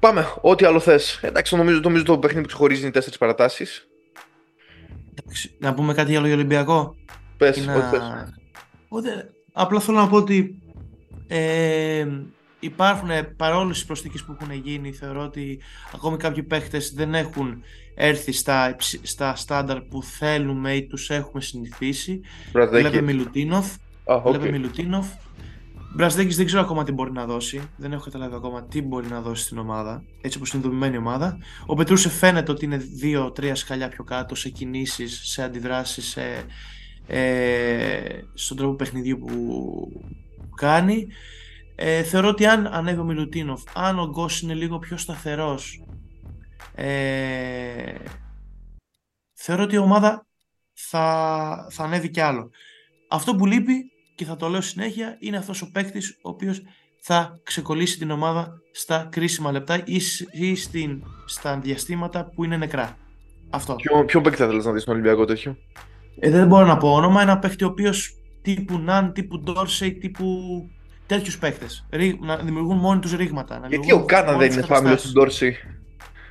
Πάμε, 0.00 0.26
ό,τι 0.40 0.64
άλλο 0.64 0.80
θες. 0.80 1.20
Εντάξει, 1.22 1.56
νομίζω, 1.56 1.80
νομίζω 1.80 2.02
το 2.02 2.18
παιχνίδι 2.18 2.42
που 2.42 2.48
ξεχωρίζει 2.48 2.82
είναι 2.82 2.90
τέσσερις 2.90 3.18
παρατάσεις. 3.18 3.88
Να 5.58 5.74
πούμε 5.74 5.94
κάτι 5.94 6.16
άλλο 6.16 6.26
για 6.26 6.34
Ολυμπιακό; 6.34 6.96
Πες, 7.36 7.66
να... 7.66 7.76
ό,τι 7.76 7.88
θες. 7.88 8.02
Απλά 9.52 9.80
θέλω 9.80 9.98
να 9.98 10.08
πω 10.08 10.16
ότι 10.16 10.62
ε, 11.26 12.06
υπάρχουν 12.60 13.08
παρόλες 13.36 13.76
τις 13.76 13.86
προσθήκες 13.86 14.22
που 14.22 14.36
έχουν 14.40 14.52
γίνει, 14.52 14.92
θεωρώ 14.92 15.22
ότι 15.22 15.60
ακόμη 15.94 16.16
κάποιοι 16.16 16.42
παίχτες 16.42 16.92
δεν 16.94 17.14
έχουν 17.14 17.62
έρθει 17.94 18.32
στα, 18.32 18.76
στα 19.02 19.36
στάνταρ 19.36 19.80
που 19.80 20.02
θέλουμε 20.02 20.74
ή 20.74 20.86
τους 20.86 21.10
έχουμε 21.10 21.40
συνηθίσει. 21.40 22.20
Βλέπε 22.52 23.00
Μιλουτίνοφ. 23.00 23.66
Oh, 24.08 24.22
okay. 24.22 24.30
Βλέπε 24.30 24.50
Μιλουτίνοφ. 24.50 25.06
Μπραζδέκη 25.94 26.34
δεν 26.34 26.46
ξέρω 26.46 26.62
ακόμα 26.62 26.84
τι 26.84 26.92
μπορεί 26.92 27.12
να 27.12 27.26
δώσει. 27.26 27.70
Δεν 27.76 27.92
έχω 27.92 28.04
καταλάβει 28.04 28.34
ακόμα 28.34 28.64
τι 28.64 28.82
μπορεί 28.82 29.06
να 29.06 29.20
δώσει 29.20 29.42
στην 29.42 29.58
ομάδα. 29.58 30.02
Έτσι 30.20 30.36
όπως 30.38 30.52
είναι 30.52 30.62
δομημένη 30.62 30.96
ομάδα. 30.96 31.38
Ο 31.66 31.74
Πετρούσε 31.74 32.08
φαίνεται 32.08 32.50
ότι 32.50 32.64
είναι 32.64 32.76
δύο-τρία 32.76 33.54
σκαλιά 33.54 33.88
πιο 33.88 34.04
κάτω 34.04 34.34
σε 34.34 34.48
κινήσεις, 34.48 35.20
σε 35.24 35.42
αντιδράσεις, 35.42 36.06
σε, 36.06 36.44
ε, 37.06 38.20
στον 38.34 38.56
τρόπο 38.56 38.74
παιχνιδιού 38.74 39.18
που 39.18 39.88
κάνει. 40.56 41.06
Ε, 41.74 42.02
θεωρώ 42.02 42.28
ότι 42.28 42.46
αν 42.46 42.66
ανέβει 42.66 43.00
ο 43.00 43.04
Μιλουτίνοφ, 43.04 43.62
αν 43.74 43.98
ο 43.98 44.06
Γκος 44.06 44.40
είναι 44.40 44.54
λίγο 44.54 44.78
πιο 44.78 44.96
σταθερός, 44.96 45.84
ε, 46.74 47.94
θεωρώ 49.32 49.62
ότι 49.62 49.74
η 49.74 49.78
ομάδα 49.78 50.26
θα, 50.72 51.68
θα 51.70 51.84
ανέβει 51.84 52.10
κι 52.10 52.20
άλλο. 52.20 52.50
Αυτό 53.08 53.34
που 53.34 53.46
λείπει 53.46 53.90
και 54.16 54.24
θα 54.24 54.36
το 54.36 54.48
λέω 54.48 54.60
συνέχεια 54.60 55.16
είναι 55.20 55.36
αυτός 55.36 55.62
ο 55.62 55.70
παίκτης 55.70 56.18
ο 56.22 56.28
οποίος 56.28 56.62
θα 57.00 57.40
ξεκολλήσει 57.42 57.98
την 57.98 58.10
ομάδα 58.10 58.60
στα 58.72 59.08
κρίσιμα 59.10 59.52
λεπτά 59.52 59.82
ή, 59.84 60.00
ή 60.32 60.54
στην, 60.56 61.02
στα 61.26 61.58
διαστήματα 61.58 62.30
που 62.34 62.44
είναι 62.44 62.56
νεκρά. 62.56 62.96
Αυτό. 63.50 63.74
Ποιο, 63.74 64.04
ποιο 64.04 64.20
παίκτη 64.20 64.38
θα 64.38 64.46
θέλεις 64.46 64.64
να 64.64 64.72
δεις 64.72 64.82
στον 64.82 64.94
Ολυμπιακό 64.94 65.24
τέτοιο; 65.24 65.56
Ε, 66.18 66.30
δεν 66.30 66.46
μπορώ 66.46 66.66
να 66.66 66.76
πω 66.76 66.92
όνομα. 66.92 67.22
Ένα 67.22 67.38
παίκτη 67.38 67.64
ο 67.64 67.66
οποίος 67.66 68.16
τύπου 68.42 68.78
Ναν, 68.78 69.12
τύπου 69.12 69.40
Ντόρσεϊ, 69.40 69.92
τύπου 69.92 70.26
τέτοιους 71.06 71.38
παίκτες. 71.38 71.86
Να 72.20 72.36
δημιουργούν 72.36 72.78
μόνοι 72.78 73.00
τους 73.00 73.12
ρήγματα. 73.12 73.58
Να 73.58 73.68
Γιατί 73.68 73.92
ο 73.92 74.04
Κάναν 74.04 74.38
δεν 74.38 74.52
είναι 74.52 74.62
φάμιλο 74.62 74.96
του 74.96 75.10
Ντόρσεϊ; 75.12 75.56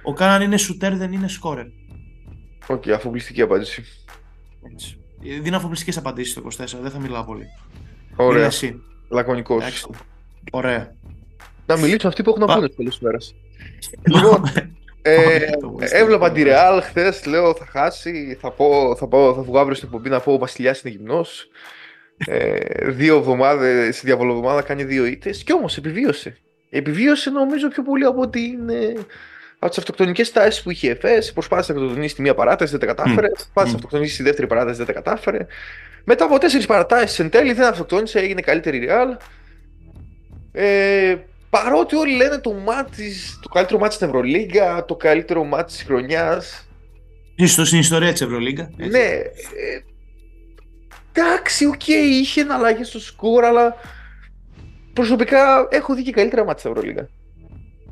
Ο 0.03 0.13
Κάναν 0.13 0.41
είναι 0.41 0.57
σουτέρ, 0.57 0.95
δεν 0.95 1.13
είναι 1.13 1.27
σκόρερ. 1.27 1.65
OK, 2.67 2.83
okay, 2.85 2.89
αφοπλιστική 2.89 3.41
απάντηση. 3.41 3.83
Έτσι. 4.73 4.99
Δίνω 5.41 5.57
αφοπλιστικές 5.57 5.97
απαντήσεις 5.97 6.31
στο 6.31 6.41
24, 6.41 6.79
δεν 6.81 6.91
θα 6.91 6.99
μιλάω 6.99 7.23
πολύ. 7.23 7.45
Ωραία. 8.15 8.49
Λακωνικός. 9.09 9.87
Ωραία. 10.51 10.95
Να 11.65 11.77
μιλήσω 11.77 12.07
αυτοί 12.07 12.23
που 12.23 12.29
έχουν 12.29 12.45
να 12.45 12.55
πούνε 12.55 12.69
πολλές 12.69 12.99
μέρες. 12.99 13.35
Λοιπόν, 14.15 14.43
ε, 15.01 15.39
έβλεπα 15.79 16.31
τη 16.31 16.43
Real 16.45 16.79
χθες, 16.83 17.25
λέω 17.25 17.55
θα 17.55 17.65
χάσει. 17.65 18.37
Θα, 18.41 18.51
πω, 18.51 18.95
θα, 18.95 19.07
πω, 19.07 19.33
θα 19.33 19.41
βγω 19.41 19.59
αύριο 19.59 19.75
στην 19.75 19.87
εκπομπή 19.87 20.09
να 20.09 20.19
πω 20.19 20.33
ο 20.33 20.37
Βασιλιάς 20.37 20.81
είναι 20.81 20.95
γυμνός. 20.95 21.47
Ε, 22.17 22.57
δύο 22.91 23.17
εβδομάδες, 23.17 23.95
στη 23.95 24.05
διαβολοβδομάδα 24.05 24.61
κάνει 24.61 24.83
δύο 24.83 25.05
ήττες 25.05 25.43
και 25.43 25.53
όμως 25.53 25.77
επιβίωσε. 25.77 26.37
Επιβίωσε 26.69 27.29
νομίζω 27.29 27.67
πιο 27.67 27.83
πολύ 27.83 28.05
από 28.05 28.21
ότι 28.21 28.39
είναι 28.39 28.93
από 29.59 29.69
τις 29.69 29.77
αυτοκτονικές 29.77 30.31
τάσεις 30.31 30.63
που 30.63 30.71
είχε 30.71 30.91
Εφές. 30.91 31.21
Προσπάθησε 31.33 31.73
να 31.73 31.79
αυτοκτονήσει 31.79 32.15
τη 32.15 32.21
μία 32.21 32.33
παράταση, 32.33 32.71
δεν 32.71 32.79
τα 32.79 32.85
κατάφερε. 32.85 33.27
Mm. 33.27 33.33
Προσπάθησε 33.33 33.71
να 33.73 33.75
αυτοκτονήσει 33.75 34.17
τη 34.17 34.23
δεύτερη 34.23 34.47
παράταση, 34.47 34.77
δεν 34.77 34.85
τα 34.85 34.93
κατάφερε. 34.93 35.45
Μετά 36.03 36.25
από 36.25 36.37
τέσσερις 36.37 36.65
παρατάσεις 36.65 37.19
εν 37.19 37.29
τέλει 37.29 37.53
δεν 37.53 37.67
αυτοκτόνησε, 37.67 38.19
έγινε 38.19 38.41
καλύτερη 38.41 38.87
Real. 38.89 39.17
Ε, 40.51 41.15
παρότι 41.49 41.95
όλοι 41.95 42.15
λένε 42.15 42.37
το, 42.37 42.53
ματς, 42.53 43.39
το 43.41 43.49
καλύτερο 43.49 43.79
ματς 43.79 43.93
στην 43.93 44.07
Ευρωλίγκα, 44.07 44.85
το 44.85 44.95
καλύτερο 44.95 45.43
ματς 45.43 45.73
της 45.73 45.83
χρονιάς. 45.83 46.67
Ίσως 47.35 47.67
στην 47.67 47.79
ιστορία 47.79 48.11
της 48.11 48.21
Ευρωλίγκα. 48.21 48.69
Ναι. 48.75 48.99
Ε, 48.99 49.21
εντάξει, 51.11 51.65
OK, 51.65 51.73
okay, 51.73 52.07
είχε 52.21 52.41
ένα 52.41 52.55
αλλαγή 52.55 52.83
στο 52.83 52.99
σκορ, 52.99 53.45
αλλά 53.45 53.75
προσωπικά 54.93 55.67
έχω 55.69 55.95
δει 55.95 56.03
και 56.03 56.11
καλύτερα 56.11 56.43
μάτια 56.43 56.59
στην 56.59 56.71
Ευρωλίγκα. 56.71 57.09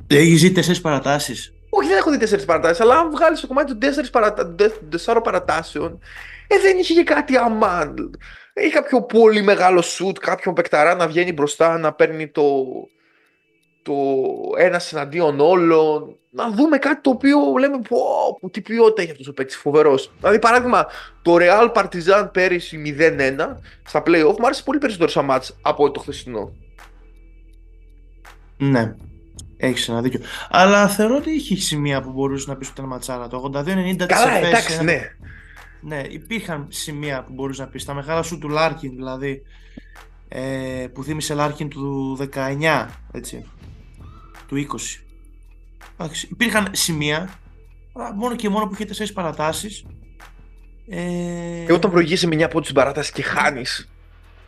Έχει 0.08 0.36
δει 0.36 0.52
τέσσερις 0.52 0.82
παρατάσεις. 0.82 1.54
Όχι, 1.70 1.88
δεν 1.88 1.98
έχω 1.98 2.12
δει 2.12 2.18
τέσσερις 2.18 2.46
παρατάσεις, 2.46 2.80
αλλά 2.80 2.96
αν 3.00 3.12
βγάλεις 3.12 3.40
το 3.40 3.48
κομμάτι 3.48 3.68
των 3.68 3.80
τέσσερις 3.80 4.10
παρατα... 4.10 4.56
παρατάσεων, 5.24 6.00
ε, 6.48 6.60
δεν 6.60 6.78
είχε 6.78 6.94
και 6.94 7.04
κάτι 7.04 7.38
αμάν. 7.38 8.20
Είχε 8.54 8.70
κάποιο 8.70 9.04
πολύ 9.04 9.42
μεγάλο 9.42 9.82
σουτ, 9.82 10.18
κάποιον 10.20 10.54
παικταρά 10.54 10.96
να 10.96 11.08
βγαίνει 11.08 11.34
μπροστά, 11.34 11.78
να 11.78 11.94
παίρνει 11.94 12.28
το, 12.28 12.66
το 13.82 13.94
ένα 14.58 14.82
εναντίον 14.92 15.40
όλων. 15.40 16.18
Να 16.30 16.50
δούμε 16.50 16.78
κάτι 16.78 17.02
το 17.02 17.10
οποίο 17.10 17.40
λέμε 17.60 17.78
πω, 17.90 17.98
πω 18.40 18.50
τι 18.50 18.62
ποιότητα 18.62 19.02
έχει 19.02 19.12
αυτός 19.12 19.28
ο 19.28 19.34
παίκτης, 19.34 19.58
φοβερός. 19.58 20.12
Δηλαδή, 20.20 20.40
παράδειγμα, 20.40 20.86
το 21.22 21.36
Real 21.40 21.72
Partizan 21.74 22.30
πέρυσι 22.32 22.96
0-1 23.00 23.56
στα 23.86 24.04
playoff 24.06 24.36
μου 24.40 24.46
άρεσε 24.46 24.64
πολύ 24.64 24.78
περισσότερο 24.78 25.10
σαν 25.10 25.28
match 25.30 25.56
από 25.62 25.92
το 25.92 26.00
χθεσινό. 26.00 26.54
Ναι. 28.58 28.96
Έχεις 29.66 29.90
ένα 29.90 30.02
δίκιο. 30.02 30.20
Αλλά 30.50 30.88
θεωρώ 30.88 31.16
ότι 31.16 31.32
είχε 31.32 31.56
σημεία 31.56 32.02
που 32.02 32.12
μπορούσες 32.12 32.48
να 32.48 32.56
πεις 32.56 32.68
ότι 32.68 32.78
ήταν 32.80 32.90
ματσάρα. 32.90 33.28
Το 33.28 33.52
82-90 33.54 34.06
Καλά, 34.06 34.36
εντάξει, 34.36 34.84
ναι. 34.84 35.02
Ναι, 35.82 36.02
υπήρχαν 36.10 36.66
σημεία 36.70 37.24
που 37.24 37.34
μπορούσες 37.34 37.66
να 37.66 37.72
πεις. 37.72 37.86
Τα 37.86 37.94
μεγάλα 37.94 38.22
σουτ 38.22 38.38
του 38.38 38.50
Λάρκιν 38.50 38.96
δηλαδή. 38.96 39.42
Ε, 40.28 40.88
που 40.94 41.04
θύμισε 41.04 41.34
Λάρκιν 41.34 41.70
του 41.70 42.18
19, 42.34 42.88
έτσι. 43.12 43.46
Του 44.48 44.56
20. 44.56 44.64
Εντάξει, 45.98 46.28
υπήρχαν 46.32 46.68
σημεία. 46.72 47.30
Μόνο 48.16 48.36
και 48.36 48.50
μόνο 48.50 48.68
που 48.68 48.74
είχε 48.74 48.86
τέσσερις 48.86 49.14
παρατάσεις. 49.14 49.86
Ε... 50.90 51.64
Και 51.66 51.74
όταν 51.74 51.92
προηγείσαι 51.92 52.28
με 52.28 52.36
μια 52.36 52.46
από 52.46 52.62
τι 52.62 52.74
παράταση 52.74 53.12
και 53.12 53.22
χάνεις. 53.22 53.90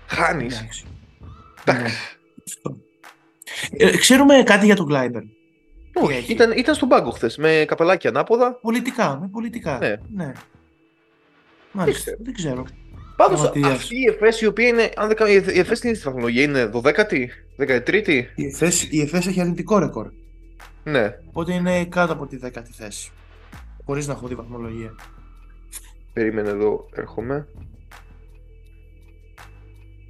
Χάνεις. 0.08 0.86
Εντάξει. 1.64 1.96
Ε, 3.72 3.98
ξέρουμε 3.98 4.44
κάτι 4.44 4.66
για 4.66 4.76
τον 4.76 4.86
Κλάιμπερν. 4.86 5.22
Όχι, 5.94 6.32
ήταν, 6.34 6.52
ήταν 6.52 6.76
στον 6.76 6.88
πάγκο 6.88 7.10
χθες 7.10 7.38
με 7.38 7.66
καπελάκι 7.68 8.08
ανάποδα. 8.08 8.60
Πολιτικά, 8.62 9.18
με 9.22 9.28
πολιτικά. 9.28 9.78
Ναι. 9.78 9.96
ναι. 10.14 10.32
Μάλιστα, 11.72 12.12
δεν 12.20 12.34
ξέρω. 12.34 12.66
Πάντως 13.16 13.44
αυτή 13.44 14.00
η 14.00 14.06
ΕΦΕΣ 14.10 14.42
η 14.42 14.46
οποία 14.46 14.68
είναι. 14.68 14.92
Αν 14.96 15.08
δεν 15.08 15.16
κάνω, 15.16 15.32
η 15.32 15.36
ΕΦΕΣ 15.36 15.84
είναι 15.84 15.94
στη 15.94 16.04
βαθμολογία, 16.04 16.44
είναι 16.44 16.70
12η, 16.74 17.28
13η. 17.60 18.24
Η 18.36 18.46
ΕΦΕΣ, 18.46 18.88
η 18.92 19.02
ΕΦΕΣ 19.02 19.28
έχει 19.28 19.42
αρνητικό 19.42 19.80
ρεκόρ. 19.80 20.12
Ναι. 20.84 21.18
Οπότε 21.26 21.54
είναι 21.54 21.86
κάτω 21.86 22.14
από 22.14 22.28
τη 22.28 22.40
10η 22.44 22.70
θέση. 22.72 23.12
Χωρίς 23.86 24.08
να 24.08 24.14
έχω 24.14 24.28
τη 24.28 24.36
βαθμολογία. 24.36 24.96
Περίμενε 26.14 26.50
εδώ, 26.50 26.90
έρχομαι. 26.94 27.48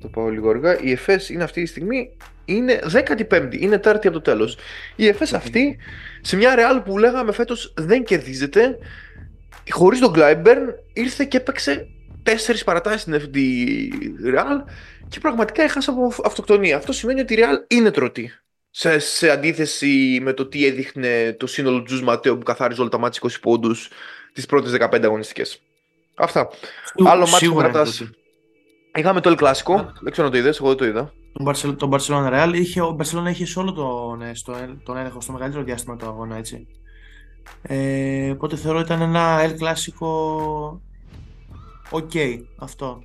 Το 0.05 0.11
πάω 0.11 0.29
λίγο 0.29 0.49
αργά. 0.49 0.79
Η 0.81 0.91
ΕΦΕΣ 0.91 1.29
είναι 1.29 1.43
αυτή 1.43 1.61
τη 1.61 1.67
στιγμή 1.67 2.17
είναι 2.45 2.79
15η, 2.91 3.57
είναι 3.59 3.77
τέταρτη 3.77 4.07
από 4.07 4.15
το 4.15 4.21
τέλος. 4.21 4.57
Η 4.95 5.07
ΕΦΕΣ 5.07 5.33
αυτή, 5.33 5.77
σε 6.21 6.35
μια 6.35 6.55
ρεάλ 6.55 6.81
που 6.81 6.97
λέγαμε 6.97 7.31
φέτος 7.31 7.73
δεν 7.77 8.03
κερδίζεται, 8.03 8.77
χωρίς 9.69 9.99
τον 9.99 10.11
Γκλάιμπερν 10.11 10.75
ήρθε 10.93 11.25
και 11.25 11.37
έπαιξε 11.37 11.87
τέσσερις 12.23 12.63
παρατάσεις 12.63 13.01
στην 13.01 13.31
τη 13.31 13.87
Real 14.25 14.71
και 15.07 15.19
πραγματικά 15.19 15.63
έχασα 15.63 15.91
από 15.91 16.13
αυτοκτονία. 16.23 16.77
Αυτό 16.77 16.91
σημαίνει 16.91 17.19
ότι 17.19 17.33
η 17.33 17.37
Real 17.39 17.73
είναι 17.73 17.91
τρωτή. 17.91 18.31
Σε, 18.69 18.99
σε 18.99 19.29
αντίθεση 19.29 20.19
με 20.21 20.33
το 20.33 20.45
τι 20.45 20.65
έδειχνε 20.65 21.35
το 21.39 21.47
σύνολο 21.47 21.77
του 21.77 21.83
Τζουζ 21.83 22.01
Ματέο 22.01 22.37
που 22.37 22.43
καθάριζε 22.43 22.81
όλα 22.81 22.89
τα 22.89 22.97
μάτια 22.97 23.21
20 23.23 23.29
πόντους 23.41 23.89
τις 24.33 24.45
πρώτες 24.45 24.77
15 24.79 25.03
αγωνιστικές. 25.03 25.61
Αυτά. 26.15 26.49
Άλλο 27.05 27.27
ματς 27.27 27.47
που 27.47 27.55
κρατάς. 27.55 27.85
Είχαμε 28.95 29.21
το 29.21 29.35
El 29.37 29.43
Clásico. 29.43 29.85
Δεν 30.01 30.11
ξέρω 30.11 30.27
αν 30.27 30.33
το 30.33 30.39
είδες, 30.39 30.59
εγώ 30.59 30.67
δεν 30.67 30.77
το 30.77 30.85
είδα. 30.85 31.13
Τον 31.77 31.91
Barcelona 31.91 32.31
Real 32.33 32.51
είχε, 32.53 32.81
ο 32.81 32.97
Barcelona 32.99 33.29
είχε 33.29 33.45
σε 33.45 33.59
όλο 33.59 33.73
τον, 33.73 34.21
ε, 34.21 34.35
στο, 34.35 34.53
τον 34.83 34.97
έλεγχο 34.97 35.21
στο 35.21 35.31
μεγαλύτερο 35.31 35.63
διάστημα 35.63 35.95
του 35.95 36.05
αγώνα, 36.05 36.35
έτσι. 36.37 36.67
Ε, 37.61 38.29
οπότε 38.29 38.55
θεωρώ 38.55 38.79
ήταν 38.79 39.01
ένα 39.01 39.39
El 39.41 39.51
Clásico 39.51 40.07
okay, 41.89 42.41
αυτό. 42.57 43.03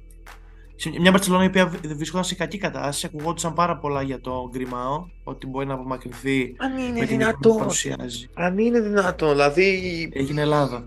Μια 1.00 1.11
Μπαρσελόνα 1.11 1.44
η 1.44 1.46
οποία 1.46 1.66
βρισκόταν 1.96 2.24
σε 2.24 2.35
κακή 2.35 2.59
κατάσταση, 2.59 3.07
ακουγόντουσαν 3.07 3.55
πάρα 3.55 3.76
πολλά 3.76 4.03
για 4.03 4.20
το 4.20 4.48
Γκριμάου, 4.50 5.06
ότι 5.24 5.46
μπορεί 5.46 5.66
να 5.66 5.74
απομακρυνθεί 5.74 6.55
Αν 6.59 6.79
είναι 6.79 7.05
δυνατόν. 7.05 7.66
Αν 8.35 8.59
είναι 8.59 8.81
δυνατόν, 8.81 9.31
δηλαδή. 9.31 10.11
Έγινε 10.12 10.40
Ελλάδα. 10.40 10.85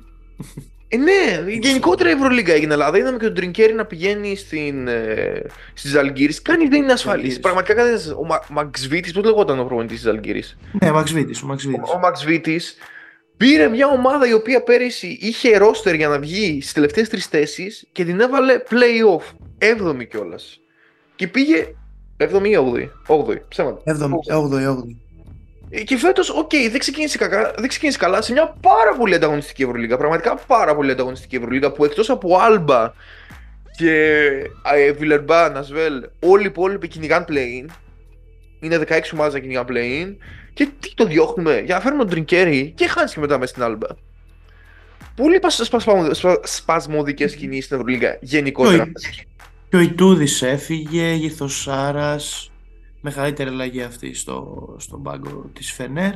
Ε, 0.94 0.98
ναι, 0.98 1.52
γενικότερα 1.60 2.10
η 2.10 2.14
Ευρωλίγκα 2.14 2.54
έγινε 2.54 2.74
Ελλάδα. 2.74 2.98
Είδαμε 2.98 3.18
και 3.18 3.26
τον 3.26 3.34
Τρινκέρι 3.34 3.74
να 3.74 3.86
πηγαίνει 3.86 4.36
στην, 4.36 4.88
ε, 4.88 5.42
στις 5.74 5.92
Ζαλγκύρε. 5.92 6.32
Κανείς 6.42 6.70
δεν 6.70 6.84
είναι 6.84 6.92
ασφαλής. 6.92 7.40
Πραγματικά 7.40 7.74
κανείς. 7.74 8.12
Ο 8.18 8.26
Μα, 8.26 8.40
Μαξβίτης, 8.50 9.12
πώς 9.12 9.24
λεγόταν 9.24 9.60
ο 9.60 9.64
προπονητής 9.64 9.96
της 9.96 10.06
Ζαλγκύρε. 10.06 10.40
Ναι, 10.82 10.90
ο 10.90 10.94
Μαξβίτης. 10.94 11.42
Ο, 11.42 11.48
ο 11.96 12.00
Μαξβίτης 12.00 12.76
πήρε 13.38 13.68
μια 13.68 13.88
ομάδα 13.88 14.28
η 14.28 14.34
οποία 14.34 14.64
πέρυσι 14.64 15.18
είχε 15.22 15.58
ρόστερ 15.58 15.96
για 15.96 16.08
να 16.08 16.20
βγει 16.20 16.62
στις 16.62 16.74
τελευταίες 16.74 17.10
τρεις 17.10 17.26
θέσεις 17.26 17.88
και 17.92 18.06
την 18.06 18.20
έβαλε 18.20 18.64
playoff. 18.70 19.24
7η 19.60 20.08
κιόλας. 20.08 20.60
Και 21.16 21.28
πήγε 21.28 21.76
7η 22.18 22.46
ή 22.46 22.58
8η. 22.74 22.90
8η. 23.08 23.38
Ψέματα. 23.48 23.82
7η, 23.86 24.36
8η, 24.36 24.68
8η. 24.70 25.03
Και 25.86 25.98
φέτος, 25.98 26.30
okay, 26.30 26.70
δεν, 26.72 26.80
ξεκίνησε 26.80 27.18
δεν 27.58 27.68
ξεκίνησε 27.68 27.98
καλά 27.98 28.22
σε 28.22 28.32
μια 28.32 28.58
πάρα 28.62 28.96
πολύ 28.98 29.16
ανταγωνιστική 29.16 29.64
Ευρωλίγα. 29.64 29.98
Πραγματικά 29.98 30.36
πάρα 30.36 30.76
πολύ 30.76 30.92
ανταγωνιστική 30.92 31.36
Ευρωλίγα 31.36 31.72
που 31.72 31.86
εκτός 31.86 32.10
από 32.10 32.38
Άλμπα 32.38 32.94
και 33.78 34.30
Βιλερμπάν, 34.98 35.58
Ασβέλ, 35.58 36.04
όλοι 36.20 36.44
οι 36.44 36.46
υπόλοιποι 36.46 36.88
κυνηγάν 36.88 37.26
play-in. 37.30 37.66
Είναι 38.60 38.78
16 38.78 39.00
ομάδες 39.14 39.34
να 39.34 39.40
κυνηγάν 39.40 39.66
play-in. 39.70 40.16
Και 40.54 40.68
τι 40.80 40.94
το 40.94 41.06
διώχνουμε; 41.06 41.62
Για 41.66 41.76
να 41.76 41.82
φέρουμε 41.82 42.02
τον 42.02 42.12
Τρινκέρι 42.12 42.74
και 42.76 42.88
χάνει 42.88 43.10
και 43.10 43.20
μετά 43.20 43.38
μέσα 43.38 43.52
στην 43.52 43.64
Άλμπα. 43.64 43.88
Πολύ 45.16 45.40
σπασμωδικές 46.44 47.36
κινήσεις 47.36 47.66
στην 47.66 47.78
Ευρωλίγα 47.78 48.18
γενικότερα. 48.22 48.92
Και 49.70 49.76
ο 49.76 49.80
Ιτούδης 49.80 50.42
έφυγε, 50.42 51.14
ήρθε 51.14 51.62
ο 51.62 51.71
Σάρας 51.71 52.20
μεγαλύτερη 53.04 53.50
αλλαγή 53.50 53.82
αυτή 53.82 54.14
στο, 54.14 54.76
στον 54.80 55.04
πάγκο 55.04 55.50
της 55.54 55.72
Φενέρ. 55.72 56.14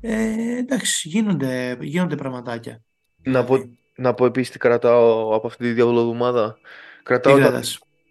Ε, 0.00 0.58
εντάξει, 0.58 1.08
γίνονται, 1.08 1.76
γίνονται 1.80 2.16
πραγματάκια. 2.16 2.82
Να 3.22 3.44
πω, 3.44 3.56
να 3.96 4.14
πω 4.14 4.26
επίσης 4.26 4.50
τι 4.50 4.58
κρατάω 4.58 5.34
από 5.34 5.46
αυτή 5.46 5.64
τη 5.64 5.72
διαβολοδομάδα. 5.72 6.58
Κρατάω, 7.02 7.38
τα, 7.38 7.62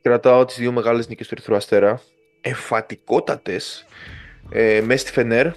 κρατάω 0.02 0.46
τις 0.46 0.58
δύο 0.58 0.72
μεγάλες 0.72 1.08
νίκες 1.08 1.28
του 1.28 1.34
Ερυθρού 1.38 1.56
Αστέρα. 1.56 2.02
Εμφατικότατες 2.42 3.86
ε, 4.50 4.82
μέσα 4.82 5.00
στη 5.00 5.12
Φενέρ. 5.12 5.48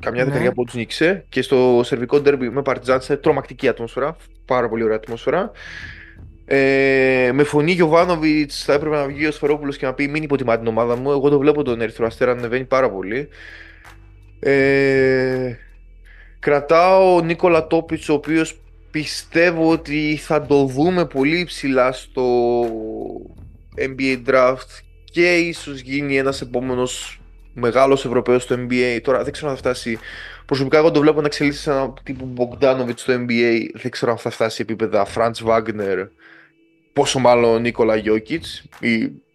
Καμιά 0.00 0.20
ναι. 0.20 0.24
δεκαετία 0.24 0.50
από 0.50 0.64
τους 0.64 0.74
νίκησε. 0.74 1.26
Και 1.28 1.42
στο 1.42 1.80
σερβικό 1.84 2.20
ντέρμπι 2.20 2.50
με 2.50 2.62
Παρτιζάν 2.62 3.00
σε 3.00 3.16
τρομακτική 3.16 3.68
ατμόσφαιρα. 3.68 4.16
Πάρα 4.44 4.68
πολύ 4.68 4.82
ωραία 4.82 4.96
ατμόσφαιρα. 4.96 5.50
Ε, 6.48 7.30
με 7.32 7.44
φωνή 7.44 7.72
Γιωβάνοβιτς 7.72 8.64
θα 8.64 8.72
έπρεπε 8.72 8.96
να 8.96 9.06
βγει 9.06 9.26
ο 9.26 9.32
Σφερόπουλο 9.32 9.72
και 9.72 9.86
να 9.86 9.92
πει: 9.92 10.08
Μην 10.08 10.22
υποτιμά 10.22 10.58
την 10.58 10.66
ομάδα 10.66 10.96
μου. 10.96 11.10
Εγώ 11.10 11.28
το 11.28 11.38
βλέπω 11.38 11.62
τον 11.62 11.80
Ερυθρό 11.80 12.06
Αστέρα 12.06 12.32
να 12.32 12.38
ανεβαίνει 12.38 12.64
πάρα 12.64 12.90
πολύ. 12.90 13.28
Ε, 14.40 15.56
κρατάω 16.38 17.14
ο 17.14 17.20
Νίκολα 17.20 17.66
Τόπιτς, 17.66 18.08
ο 18.08 18.14
οποίος 18.14 18.60
πιστεύω 18.90 19.70
ότι 19.70 20.18
θα 20.22 20.46
το 20.46 20.64
δούμε 20.64 21.06
πολύ 21.06 21.38
υψηλά 21.38 21.92
στο 21.92 22.24
NBA 23.76 24.22
Draft 24.28 24.80
και 25.04 25.34
ίσως 25.36 25.80
γίνει 25.80 26.16
ένας 26.16 26.40
επόμενος 26.40 27.20
μεγάλος 27.54 28.04
Ευρωπαίος 28.04 28.42
στο 28.42 28.56
NBA. 28.58 28.98
Τώρα 29.02 29.22
δεν 29.22 29.32
ξέρω 29.32 29.50
αν 29.50 29.56
θα 29.56 29.60
φτάσει. 29.60 29.98
Προσωπικά 30.46 30.78
εγώ 30.78 30.90
το 30.90 31.00
βλέπω 31.00 31.20
να 31.20 31.26
εξελίσσει 31.26 31.60
σε 31.60 31.70
ένα 31.70 31.94
τύπο 32.02 32.32
Bogdanovic 32.36 32.94
στο 32.94 33.12
NBA. 33.12 33.68
Δεν 33.72 33.90
ξέρω 33.90 34.12
αν 34.12 34.18
θα 34.18 34.30
φτάσει 34.30 34.56
σε 34.56 34.62
επίπεδα 34.62 35.06
Franz 35.14 35.46
Wagner 35.46 36.08
πόσο 36.96 37.18
μάλλον 37.18 37.60
Νίκολα 37.60 37.96
Γιώκητς 37.96 38.64
ή, 38.80 38.92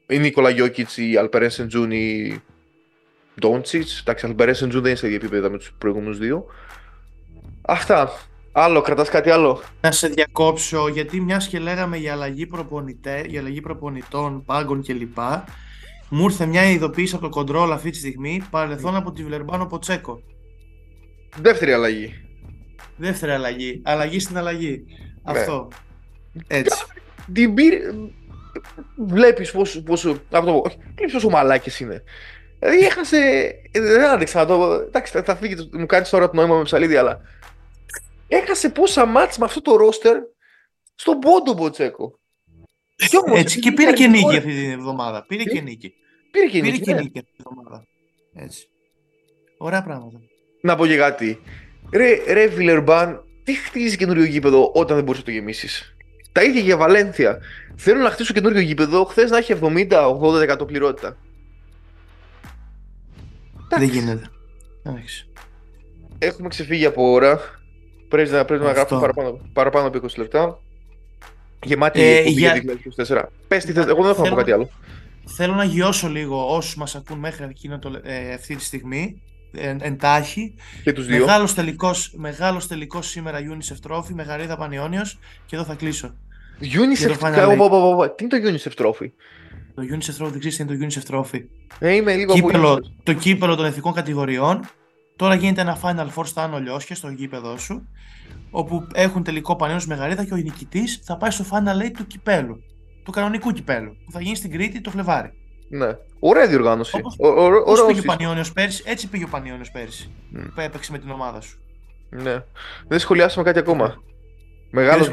ή 0.08 0.20
Νίκολα 0.20 0.50
Γιώκητς 0.50 0.98
ή 0.98 1.18
Αλπερέν 1.18 1.50
Σεντζούν 1.50 1.92
ή 1.92 2.42
Ντόντσιτς. 3.40 4.00
Εντάξει, 4.00 4.26
Αλπερέν 4.26 4.56
Σεντζούν 4.56 4.82
δεν 4.82 4.90
είναι 4.90 5.00
σε 5.00 5.06
ίδια 5.06 5.18
επίπεδα 5.18 5.50
με 5.50 5.58
τους 5.58 5.74
προηγούμενους 5.78 6.18
δύο. 6.18 6.46
Αυτά. 7.62 8.10
Άλλο, 8.52 8.82
κρατάς 8.82 9.10
κάτι 9.10 9.30
άλλο; 9.30 9.62
Να 9.82 9.92
σε 9.92 10.08
διακόψω, 10.08 10.88
γιατί 10.88 11.22
μιας 11.22 11.48
και 11.48 11.60
λέγαμε 11.60 11.98
για 11.98 12.14
αλλαγή, 12.14 12.46
προπονητέ, 12.46 13.26
για 13.28 13.40
αλλαγή 13.40 13.62
προπονητών, 13.62 14.46
πάγκων 14.46 14.84
κλπ. 14.84 15.18
Μου 16.10 16.24
ήρθε 16.24 16.46
μια 16.46 16.70
ειδοποίηση 16.70 17.16
από 17.16 17.24
το 17.24 17.30
κοντρόλ 17.30 17.72
αυτή 17.72 17.90
τη 17.90 17.98
στιγμή, 17.98 18.44
παρελθόν 18.50 18.96
από 18.96 19.12
τη 19.12 19.24
Βλερμπάνο 19.24 19.66
Ποτσέκο. 19.66 20.22
Δεύτερη 21.42 21.74
αλλαγή. 21.74 22.14
Δεύτερη 22.98 23.32
αλλαγή. 23.32 23.82
Αλλαγή 23.84 24.20
στην 24.20 24.38
αλλαγή. 24.38 24.84
Ναι. 24.88 25.40
Αυτό. 25.40 25.68
Έτσι 26.48 26.86
την 27.34 27.54
πήρε. 27.54 27.80
Βλέπεις 28.96 29.52
πόσο. 29.52 29.84
πόσο 29.84 30.22
αυτό, 30.32 30.62
βλέπεις 30.96 31.14
πόσο 31.14 31.30
μαλάκι 31.30 31.84
είναι. 31.84 32.04
Δηλαδή 32.60 32.86
έχασε. 32.86 33.52
Δεν 33.72 34.04
άντεξα 34.04 34.40
να 34.40 34.46
το. 34.46 34.74
Εντάξει, 34.74 35.22
θα, 35.22 35.36
φύγει, 35.36 35.70
μου 35.72 35.86
κάνεις 35.86 36.10
τώρα 36.10 36.30
το 36.30 36.36
νόημα 36.36 36.58
με 36.58 36.64
ψαλίδι, 36.64 36.96
αλλά. 36.96 37.22
Έχασε 38.28 38.70
πόσα 38.70 39.06
μάτς 39.06 39.38
με 39.38 39.46
αυτό 39.46 39.62
το 39.62 39.76
ρόστερ 39.76 40.18
στον 40.96 41.20
πόντο 41.20 41.54
Μποτσέκο. 41.54 42.20
Και 42.96 43.18
όμως, 43.26 43.40
Έτσι, 43.40 43.60
και 43.60 43.72
πήρε 43.72 43.92
και 43.92 44.08
νίκη 44.08 44.38
αυτή 44.38 44.54
την 44.54 44.72
εβδομάδα. 44.72 45.26
Πήρε 45.28 45.44
και 45.44 45.62
νίκη. 45.62 45.94
Πήρε 46.32 46.46
και 46.46 46.62
νίκη. 46.62 46.80
Πήρε 46.80 46.94
και 46.96 47.02
νίκη 47.04 47.20
αυτή 47.20 47.32
την 47.32 47.46
εβδομάδα. 47.46 47.88
Έτσι. 48.34 48.68
Ωραία 49.58 49.84
πράγματα. 49.84 50.20
Να 50.62 50.76
πω 50.76 50.88
και 50.88 50.98
κάτι. 50.98 51.42
Ρε, 51.94 52.34
ρε 52.34 52.48
Βιλερμπάν, 52.48 53.24
τι 53.44 53.54
χτίζει 53.54 53.98
καινούριο 53.98 54.24
γήπεδο 54.24 54.72
όταν 54.74 54.96
δεν 54.96 55.06
μπορείς 55.06 55.20
να 55.20 55.26
το 55.26 55.32
γεμίσεις; 55.32 55.96
Τα 56.32 56.44
ίδια 56.44 56.62
για 56.62 56.78
Βαλένθια. 56.78 57.40
Θέλω 57.76 58.02
να 58.02 58.10
χτίσω 58.10 58.34
καινούριο 58.34 58.62
γήπεδο, 58.62 59.04
χθες 59.04 59.30
να 59.30 59.38
έχει 59.38 59.56
70-80% 59.62 60.68
πληρότητα. 60.68 61.18
Δεν 63.70 63.84
γίνεται. 63.84 64.30
Εντάξει. 64.84 65.30
Έχουμε 66.18 66.48
ξεφύγει 66.48 66.86
από 66.86 67.12
ώρα. 67.12 67.40
Πρέπει 68.08 68.30
να, 68.30 68.46
πρέπει 68.46 68.64
να 68.64 68.72
γράφουμε 68.72 69.00
παραπάνω, 69.00 69.40
παραπάνω 69.54 69.88
από 69.88 70.00
20 70.04 70.08
λεπτά. 70.18 70.60
Γεμάτη 71.64 72.02
ε, 72.02 72.22
για 72.22 72.64
2024. 73.08 73.24
Πες 73.48 73.66
τι 73.66 73.72
θες, 73.72 73.86
εγώ 73.86 74.02
δεν 74.02 74.12
έχω 74.12 74.24
να 74.24 74.30
πω 74.30 74.36
κάτι 74.36 74.52
άλλο. 74.52 74.70
Θέλω 75.26 75.54
να 75.54 75.64
γιώσω 75.64 76.08
λίγο 76.08 76.56
όσους 76.56 76.76
μας 76.76 76.96
ακούν 76.96 77.20
μέχρι 77.20 77.56
ε, 78.04 78.34
αυτή 78.34 78.56
τη 78.56 78.64
στιγμή 78.64 79.22
εντάχει. 79.82 80.56
Και 80.84 80.94
τους 80.94 81.06
δύο. 81.06 81.20
Μεγάλος 81.20 81.54
τελικός, 81.54 82.14
μεγάλος 82.16 82.68
τελικός 82.68 83.08
σήμερα 83.08 83.40
UNICEF 83.40 83.92
Trophy, 83.92 84.14
Μεγαρίδα 84.14 84.58
Πανιόνιος 84.58 85.20
και 85.46 85.56
εδώ 85.56 85.66
θα 85.66 85.74
κλείσω. 85.74 86.14
UNICEF 86.62 88.16
Τι 88.16 88.24
είναι 88.24 88.40
το 88.40 88.52
UNICEF 88.52 88.86
Trophy? 88.86 89.10
Το 89.76 89.84
UNICEF 89.92 90.24
Trophy 90.24 90.30
δεν 90.30 90.40
ξέρεις 90.40 90.58
τι 90.58 90.64
είναι 90.64 90.78
το 90.78 90.86
UNICEF 90.86 91.16
Trophy. 91.16 91.40
Ε, 91.80 91.94
είμαι 91.94 92.16
λίγο 92.16 92.34
κύπελο, 92.34 92.94
Το 93.04 93.14
κύπελο 93.14 93.56
των 93.56 93.66
εθνικών 93.66 93.94
κατηγοριών. 93.94 94.70
Τώρα 95.16 95.36
γίνεται 95.36 95.62
ένα 95.62 95.80
Final 95.82 96.08
Four 96.16 96.26
στα 96.26 96.44
Άνω 96.44 96.60
Λιώσια, 96.60 96.96
στο 96.96 97.10
γήπεδο 97.10 97.58
σου, 97.58 97.88
όπου 98.52 98.88
έχουν 98.94 99.24
τελικό 99.24 99.56
Πανιόνιος 99.56 99.88
Μεγαρίδα 99.88 100.26
και 100.26 100.34
ο 100.34 100.38
νικητής 100.38 101.00
θα 101.04 101.18
πάει 101.18 101.32
στο 101.32 101.46
Final 101.52 101.86
Eight 101.86 101.92
του 101.98 102.08
κυπέλου. 102.08 102.64
Του 103.04 103.12
κανονικού 103.12 103.52
κυπέλου, 103.52 103.98
που 104.06 104.12
θα 104.12 104.22
γίνει 104.22 104.36
στην 104.36 104.52
Κρήτη 104.52 104.82
το 104.82 104.90
Φλεβάρι. 104.90 105.41
Ναι. 105.72 105.98
Ωραία 106.20 106.48
διοργάνωση. 106.48 106.98
Όπως, 106.98 107.82
ο, 107.82 107.86
πήγε 107.86 108.00
ο 108.00 108.04
Πανιόνιος 108.06 108.52
πέρσι, 108.52 108.84
έτσι 108.86 109.08
πήγε 109.08 109.24
ο 109.24 109.28
Πανιόνιος 109.28 109.72
πέρσι. 109.72 110.12
Mm. 110.36 110.48
Που 110.56 110.62
έπαιξε 110.62 110.92
με 110.92 110.98
την 110.98 111.12
ομάδα 111.12 111.42
σου. 111.42 111.60
Ναι. 112.10 112.44
Δεν 112.88 113.00
σχολιάσαμε 113.00 113.46
κάτι 113.46 113.60
ακόμα. 113.60 114.02
Μεγάλος 114.72 115.10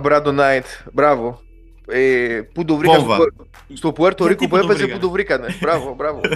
Μπράντο 0.00 0.32
Νάιτ. 0.32 0.66
Μπράβο. 0.92 1.40
Ε, 1.86 2.40
πού 2.52 2.64
το 2.64 2.76
βρήκαν 2.76 3.00
στο, 3.00 3.26
στο 3.72 3.92
Πουέρτο 3.92 4.26
Ρίκο 4.26 4.48
που 4.48 4.56
έπαιζε, 4.56 4.86
πού 4.86 4.98
το 4.98 5.10
βρήκανε. 5.10 5.56
μπράβο, 5.60 5.94
μπράβο. 5.94 6.20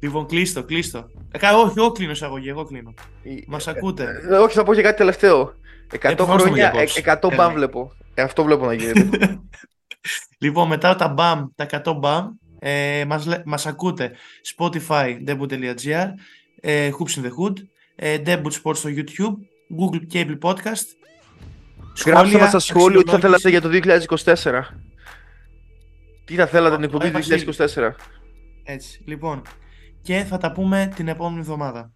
Λοιπόν, 0.00 0.26
κλείστο, 0.26 0.62
κλείστο. 0.62 1.06
Ε, 1.30 1.46
όχι, 1.46 1.74
εγώ 1.78 1.92
κλείνω 1.92 2.10
εισαγωγή, 2.10 2.48
εγώ 2.48 2.64
κλείνω. 2.64 2.94
Μας 3.46 3.68
ακούτε. 3.68 4.22
Ε, 4.30 4.36
όχι, 4.36 4.54
θα 4.54 4.62
πω 4.62 4.74
και 4.74 4.82
κάτι 4.82 4.96
τελευταίο. 4.96 5.54
100 5.92 5.98
ε, 6.02 6.14
χρόνια, 6.22 6.72
100 7.22 7.34
μπαμ 7.36 7.52
βλέπω. 7.52 7.92
Ε, 8.14 8.22
αυτό 8.22 8.44
βλέπω 8.44 8.66
να 8.66 8.72
γίνεται. 8.82 9.40
Λοιπόν, 10.38 10.68
μετά 10.68 10.96
τα 10.96 11.14
BAM, 11.18 11.48
τα 11.54 11.66
100 11.84 12.00
BAM, 12.00 12.22
ε, 12.58 13.04
μας, 13.06 13.26
μας 13.44 13.66
ακούτε 13.66 14.12
Spotify, 14.56 15.16
debut.gr, 15.26 16.08
ε, 16.60 16.90
Hoops 16.90 17.20
in 17.20 17.22
the 17.22 17.30
Hood, 17.30 17.54
ε, 17.96 18.18
Debut 18.26 18.62
Sports 18.62 18.76
στο 18.76 18.88
YouTube, 18.92 19.34
Google 19.78 20.14
Cable 20.14 20.38
Podcast 20.40 20.86
Γράψτε 22.04 22.38
μας 22.38 22.48
στα 22.48 22.58
σχόλια 22.58 23.02
τι 23.02 23.10
θα 23.10 23.18
θέλατε 23.18 23.48
αξιολόγηση. 23.48 23.50
για 23.50 23.60
το 23.60 23.68
2024. 24.34 24.62
Τι 26.24 26.34
θα 26.34 26.46
θέλατε 26.46 26.74
την 26.74 26.84
εκπομπή 26.84 27.06
Ωραία, 27.06 27.20
του 27.20 27.54
2024. 27.56 27.90
Έτσι, 28.64 29.02
λοιπόν. 29.04 29.42
Και 30.02 30.24
θα 30.28 30.38
τα 30.38 30.52
πούμε 30.52 30.92
την 30.94 31.08
επόμενη 31.08 31.40
εβδομάδα. 31.40 31.92